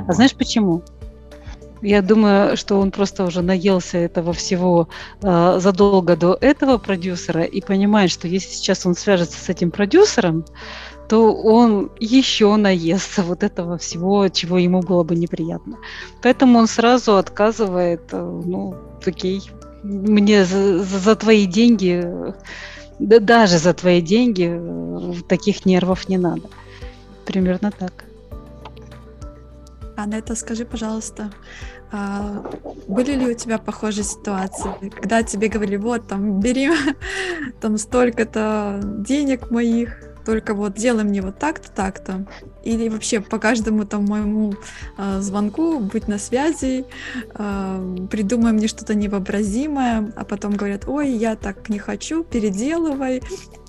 А 0.06 0.12
знаешь 0.12 0.34
почему? 0.34 0.82
Я 1.82 2.00
думаю, 2.00 2.56
что 2.56 2.78
он 2.78 2.92
просто 2.92 3.24
уже 3.24 3.42
наелся 3.42 3.98
этого 3.98 4.32
всего 4.32 4.88
э, 5.20 5.58
задолго 5.60 6.16
до 6.16 6.38
этого 6.40 6.78
продюсера 6.78 7.42
и 7.42 7.60
понимает, 7.60 8.12
что 8.12 8.28
если 8.28 8.54
сейчас 8.54 8.86
он 8.86 8.94
свяжется 8.94 9.38
с 9.38 9.48
этим 9.48 9.72
продюсером, 9.72 10.44
то 11.08 11.34
он 11.34 11.90
еще 11.98 12.54
наестся 12.54 13.22
вот 13.24 13.42
этого 13.42 13.78
всего, 13.78 14.28
чего 14.28 14.58
ему 14.58 14.80
было 14.80 15.02
бы 15.02 15.16
неприятно. 15.16 15.76
Поэтому 16.22 16.60
он 16.60 16.68
сразу 16.68 17.16
отказывает, 17.16 18.02
э, 18.12 18.42
ну, 18.46 18.76
окей, 19.04 19.42
мне 19.82 20.44
за, 20.44 20.84
за 20.84 21.16
твои 21.16 21.46
деньги, 21.46 22.06
да 23.00 23.18
даже 23.18 23.58
за 23.58 23.74
твои 23.74 24.00
деньги 24.00 24.48
э, 24.48 25.14
таких 25.28 25.66
нервов 25.66 26.08
не 26.08 26.16
надо. 26.16 26.48
Примерно 27.26 27.72
так. 27.72 28.04
Анетта, 29.96 30.34
скажи, 30.34 30.64
пожалуйста, 30.64 31.30
а, 31.90 32.42
были 32.88 33.12
ли 33.12 33.30
у 33.30 33.34
тебя 33.34 33.58
похожие 33.58 34.04
ситуации, 34.04 34.88
когда 34.88 35.22
тебе 35.22 35.48
говорили, 35.48 35.76
вот, 35.76 36.08
там, 36.08 36.40
бери 36.40 36.70
там 37.60 37.76
столько-то 37.76 38.80
денег 38.82 39.50
моих, 39.50 39.98
только 40.24 40.54
вот 40.54 40.74
делай 40.74 41.04
мне 41.04 41.20
вот 41.20 41.38
так-то, 41.38 41.70
так-то. 41.70 42.26
Или 42.62 42.88
вообще 42.88 43.20
по 43.20 43.38
каждому 43.38 43.84
там 43.84 44.04
моему 44.06 44.54
э, 44.96 45.20
звонку 45.20 45.80
быть 45.80 46.08
на 46.08 46.18
связи, 46.18 46.86
э, 47.34 48.06
придумай 48.10 48.52
мне 48.52 48.68
что-то 48.68 48.94
невообразимое, 48.94 50.12
а 50.16 50.24
потом 50.24 50.52
говорят, 50.52 50.86
ой, 50.86 51.10
я 51.10 51.36
так 51.36 51.68
не 51.68 51.78
хочу, 51.78 52.24
переделывай, 52.24 53.22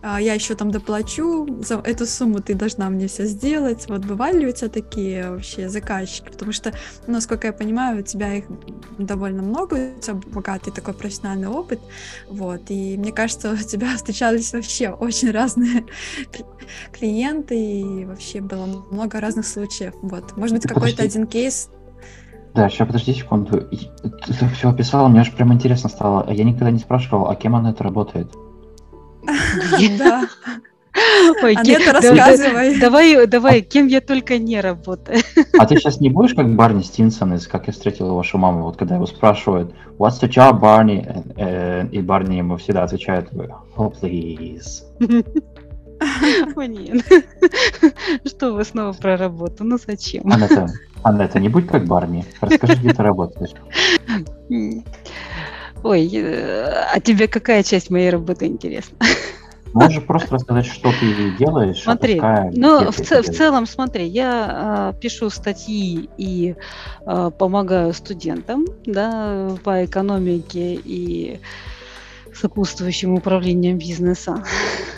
я 0.03 0.33
еще 0.33 0.55
там 0.55 0.69
доплачу, 0.69 1.47
за 1.63 1.75
эту 1.75 2.05
сумму 2.05 2.39
ты 2.39 2.55
должна 2.55 2.89
мне 2.89 3.07
все 3.07 3.25
сделать. 3.25 3.85
Вот 3.87 4.05
бывали 4.05 4.39
ли 4.39 4.47
у 4.47 4.51
тебя 4.51 4.69
такие 4.69 5.31
вообще 5.31 5.69
заказчики? 5.69 6.29
Потому 6.29 6.51
что, 6.51 6.73
насколько 7.07 7.47
я 7.47 7.53
понимаю, 7.53 7.99
у 7.99 8.01
тебя 8.01 8.33
их 8.33 8.45
довольно 8.97 9.41
много, 9.41 9.93
у 9.97 10.01
тебя 10.01 10.15
богатый 10.33 10.71
такой 10.71 10.93
профессиональный 10.93 11.47
опыт, 11.47 11.79
вот, 12.29 12.63
и 12.69 12.97
мне 12.97 13.11
кажется, 13.13 13.53
у 13.53 13.57
тебя 13.57 13.87
встречались 13.95 14.53
вообще 14.53 14.89
очень 14.89 15.31
разные 15.31 15.85
клиенты, 16.91 17.55
и 17.55 18.05
вообще 18.05 18.41
было 18.41 18.65
много 18.91 19.21
разных 19.21 19.47
случаев, 19.47 19.93
вот. 20.01 20.35
Может 20.35 20.57
быть, 20.57 20.67
какой-то 20.67 21.03
один 21.03 21.27
кейс 21.27 21.69
да, 22.53 22.69
сейчас 22.69 22.85
подожди 22.85 23.15
секунду. 23.15 23.61
Ты 23.61 24.47
все 24.53 24.69
описала, 24.69 25.07
мне 25.07 25.21
аж 25.21 25.31
прям 25.31 25.51
интересно 25.53 25.89
стало. 25.89 26.31
Я 26.31 26.43
никогда 26.43 26.69
не 26.69 26.77
спрашивал, 26.77 27.27
а 27.27 27.35
кем 27.35 27.55
она 27.55 27.71
это 27.71 27.83
работает? 27.83 28.31
Да. 29.97 30.27
Ой, 31.41 31.55
Анетта, 31.55 31.93
рассказывай. 31.93 32.79
Давай, 32.79 33.25
давай, 33.25 33.62
кем 33.62 33.88
я 33.88 33.99
только 33.99 34.38
не 34.38 34.62
работаю. 34.62 35.19
А 35.57 35.65
ты 35.65 35.75
сейчас 35.77 35.99
не 35.99 36.09
будешь 36.09 36.36
как 36.36 36.53
Барни 36.55 36.83
Стинсон 36.83 37.33
из 37.33 37.47
«Как 37.47 37.67
я 37.67 37.73
встретил 37.73 38.13
вашу 38.13 38.38
маму», 38.38 38.63
вот 38.63 38.78
когда 38.78 38.95
его 38.95 39.07
спрашивают 39.07 39.74
«What's 39.97 40.21
the 40.21 40.30
job, 40.30 40.59
Барни?» 40.59 41.89
И 41.91 41.99
Барни 41.99 42.36
ему 42.36 42.57
всегда 42.57 42.84
отвечает 42.84 43.32
«Oh, 43.76 43.91
please». 43.99 44.84
Блин, 46.55 47.01
что 48.26 48.53
вы 48.53 48.63
снова 48.65 48.93
про 48.93 49.15
работу? 49.15 49.63
Ну 49.63 49.78
зачем? 49.78 50.32
Анетта, 50.32 50.67
Анетта, 51.01 51.39
не 51.39 51.49
будь 51.49 51.67
как 51.67 51.86
Барни. 51.86 52.26
Расскажи, 52.41 52.76
где 52.76 52.93
ты 52.93 53.03
работаешь. 53.03 53.51
Ой, 55.84 56.09
а 56.93 56.99
тебе 56.99 57.27
какая 57.27 57.63
часть 57.63 57.89
моей 57.89 58.09
работы 58.09 58.47
интересна? 58.47 58.97
Можешь 59.73 60.05
просто 60.05 60.36
рассказать, 60.36 60.65
что 60.65 60.91
ты 60.93 61.31
делаешь? 61.31 61.81
Смотри, 61.84 62.21
ну, 62.53 62.91
в, 62.91 62.95
ц- 62.95 63.21
в 63.21 63.29
целом, 63.29 63.65
смотри, 63.65 64.05
я 64.05 64.93
э, 64.95 64.99
пишу 65.01 65.29
статьи 65.29 66.09
и 66.17 66.55
э, 67.05 67.31
помогаю 67.38 67.93
студентам, 67.93 68.65
да, 68.86 69.57
по 69.63 69.84
экономике 69.84 70.75
и 70.75 71.39
сопутствующим 72.36 73.13
управлением 73.13 73.77
бизнеса. 73.77 74.43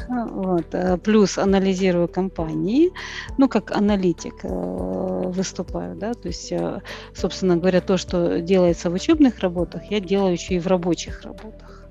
Вот. 0.08 0.66
Э, 0.74 0.98
плюс 0.98 1.38
анализирую 1.38 2.08
компании, 2.08 2.92
ну, 3.38 3.48
как 3.50 3.72
аналитик 3.72 4.44
э, 4.44 4.48
выступаю, 4.48 5.96
да, 5.96 6.14
то 6.14 6.28
есть, 6.28 6.52
э, 6.52 6.82
собственно 7.14 7.58
говоря, 7.58 7.82
то, 7.82 7.98
что 7.98 8.40
делается 8.40 8.90
в 8.90 8.94
учебных 8.94 9.40
работах, 9.40 9.82
я 9.90 10.00
делаю 10.00 10.34
еще 10.34 10.56
и 10.56 10.60
в 10.60 10.68
рабочих 10.68 11.24
работах. 11.24 11.82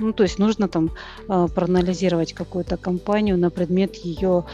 Ну, 0.00 0.12
то 0.12 0.24
есть 0.24 0.40
нужно 0.40 0.66
там 0.66 0.90
проанализировать 1.28 2.32
какую-то 2.32 2.76
компанию 2.76 3.38
на 3.38 3.48
предмет 3.50 3.94
ее 3.94 4.44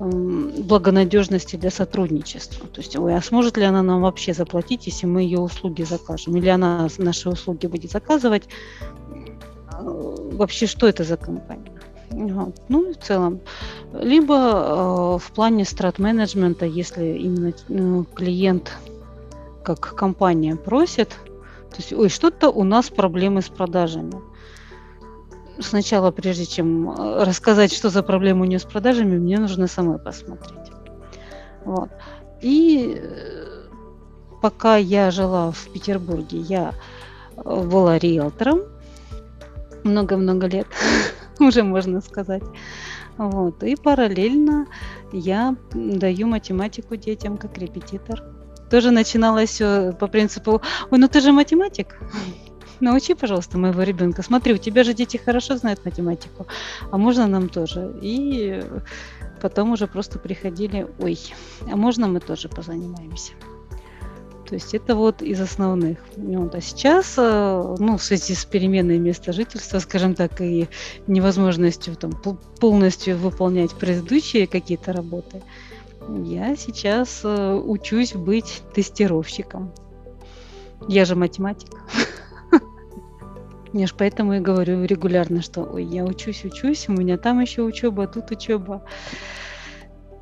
благонадежности 0.00 1.54
для 1.54 1.70
сотрудничества. 1.70 2.66
То 2.66 2.80
есть, 2.80 2.98
ой, 2.98 3.14
а 3.14 3.22
сможет 3.22 3.56
ли 3.56 3.62
она 3.62 3.82
нам 3.82 4.02
вообще 4.02 4.34
заплатить, 4.34 4.86
если 4.88 5.06
мы 5.06 5.22
ее 5.22 5.38
услуги 5.38 5.84
закажем? 5.84 6.36
Или 6.36 6.48
она 6.48 6.88
наши 6.98 7.28
услуги 7.28 7.68
будет 7.68 7.92
заказывать? 7.92 8.48
Э, 9.78 10.28
вообще, 10.32 10.66
что 10.66 10.88
это 10.88 11.04
за 11.04 11.16
компания? 11.16 11.72
Вот. 12.10 12.54
Ну, 12.68 12.92
в 12.92 12.96
целом. 12.96 13.40
Либо 13.92 14.34
э, 14.34 15.18
в 15.18 15.32
плане 15.32 15.64
страт-менеджмента, 15.64 16.66
если 16.66 17.18
именно 17.18 17.52
э, 17.68 18.04
клиент 18.14 18.72
как 19.62 19.94
компания 19.94 20.56
просит, 20.56 21.10
то 21.70 21.76
есть, 21.76 21.92
ой, 21.92 22.08
что-то 22.08 22.50
у 22.50 22.64
нас 22.64 22.88
проблемы 22.88 23.42
с 23.42 23.48
продажами 23.48 24.14
сначала, 25.60 26.10
прежде 26.10 26.46
чем 26.46 26.90
э, 26.90 27.24
рассказать, 27.24 27.72
что 27.72 27.90
за 27.90 28.02
проблема 28.02 28.42
у 28.42 28.44
нее 28.44 28.58
с 28.58 28.64
продажами, 28.64 29.18
мне 29.18 29.38
нужно 29.38 29.66
самой 29.66 29.98
посмотреть. 29.98 30.72
Вот. 31.64 31.90
И 32.40 32.96
э, 32.96 33.68
пока 34.40 34.76
я 34.76 35.10
жила 35.10 35.50
в 35.50 35.68
Петербурге, 35.72 36.38
я 36.38 36.74
была 37.44 37.98
риэлтором 37.98 38.62
много-много 39.84 40.46
лет, 40.46 40.66
уже 41.40 41.62
можно 41.62 42.00
сказать. 42.00 42.42
Вот. 43.16 43.62
И 43.64 43.74
параллельно 43.76 44.66
я 45.12 45.56
даю 45.72 46.28
математику 46.28 46.96
детям 46.96 47.36
как 47.36 47.58
репетитор. 47.58 48.22
Тоже 48.70 48.90
начиналось 48.90 49.50
все 49.50 49.92
по 49.92 50.06
принципу, 50.06 50.62
ой, 50.90 50.98
ну 50.98 51.08
ты 51.08 51.20
же 51.20 51.32
математик, 51.32 51.98
научи, 52.80 53.14
пожалуйста, 53.14 53.58
моего 53.58 53.82
ребенка. 53.82 54.22
Смотри, 54.22 54.54
у 54.54 54.58
тебя 54.58 54.84
же 54.84 54.94
дети 54.94 55.16
хорошо 55.16 55.56
знают 55.56 55.84
математику, 55.84 56.46
а 56.90 56.98
можно 56.98 57.26
нам 57.26 57.48
тоже? 57.48 57.92
И 58.02 58.62
потом 59.40 59.72
уже 59.72 59.86
просто 59.86 60.18
приходили, 60.18 60.86
ой, 60.98 61.18
а 61.70 61.76
можно 61.76 62.08
мы 62.08 62.20
тоже 62.20 62.48
позанимаемся? 62.48 63.32
То 64.48 64.54
есть 64.54 64.74
это 64.74 64.94
вот 64.94 65.20
из 65.20 65.40
основных. 65.40 65.98
Вот. 66.16 66.54
А 66.54 66.60
сейчас, 66.62 67.14
э, 67.18 67.74
ну, 67.78 67.98
в 67.98 68.02
связи 68.02 68.34
с 68.34 68.46
переменой 68.46 68.98
места 68.98 69.32
жительства, 69.32 69.78
скажем 69.78 70.14
так, 70.14 70.40
и 70.40 70.68
невозможностью 71.06 71.94
там, 71.96 72.12
полностью 72.58 73.18
выполнять 73.18 73.74
предыдущие 73.74 74.46
какие-то 74.46 74.94
работы, 74.94 75.42
я 76.24 76.56
сейчас 76.56 77.20
э, 77.24 77.54
учусь 77.54 78.14
быть 78.14 78.62
тестировщиком. 78.74 79.70
Я 80.88 81.04
же 81.04 81.14
математик. 81.14 81.68
Я 83.74 83.86
же 83.86 83.94
поэтому 83.98 84.32
и 84.32 84.40
говорю 84.40 84.82
регулярно, 84.84 85.42
что 85.42 85.62
ой, 85.62 85.84
я 85.84 86.04
учусь, 86.04 86.42
учусь, 86.46 86.88
у 86.88 86.92
меня 86.92 87.18
там 87.18 87.40
еще 87.40 87.60
учеба, 87.60 88.06
тут 88.06 88.30
учеба. 88.30 88.82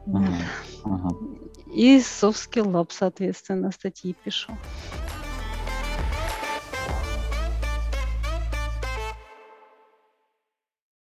Ага, 0.08 0.34
ага. 0.82 1.10
И 1.76 2.00
Lab, 2.62 2.90
соответственно, 2.90 3.70
статьи 3.70 4.14
пишу. 4.14 4.58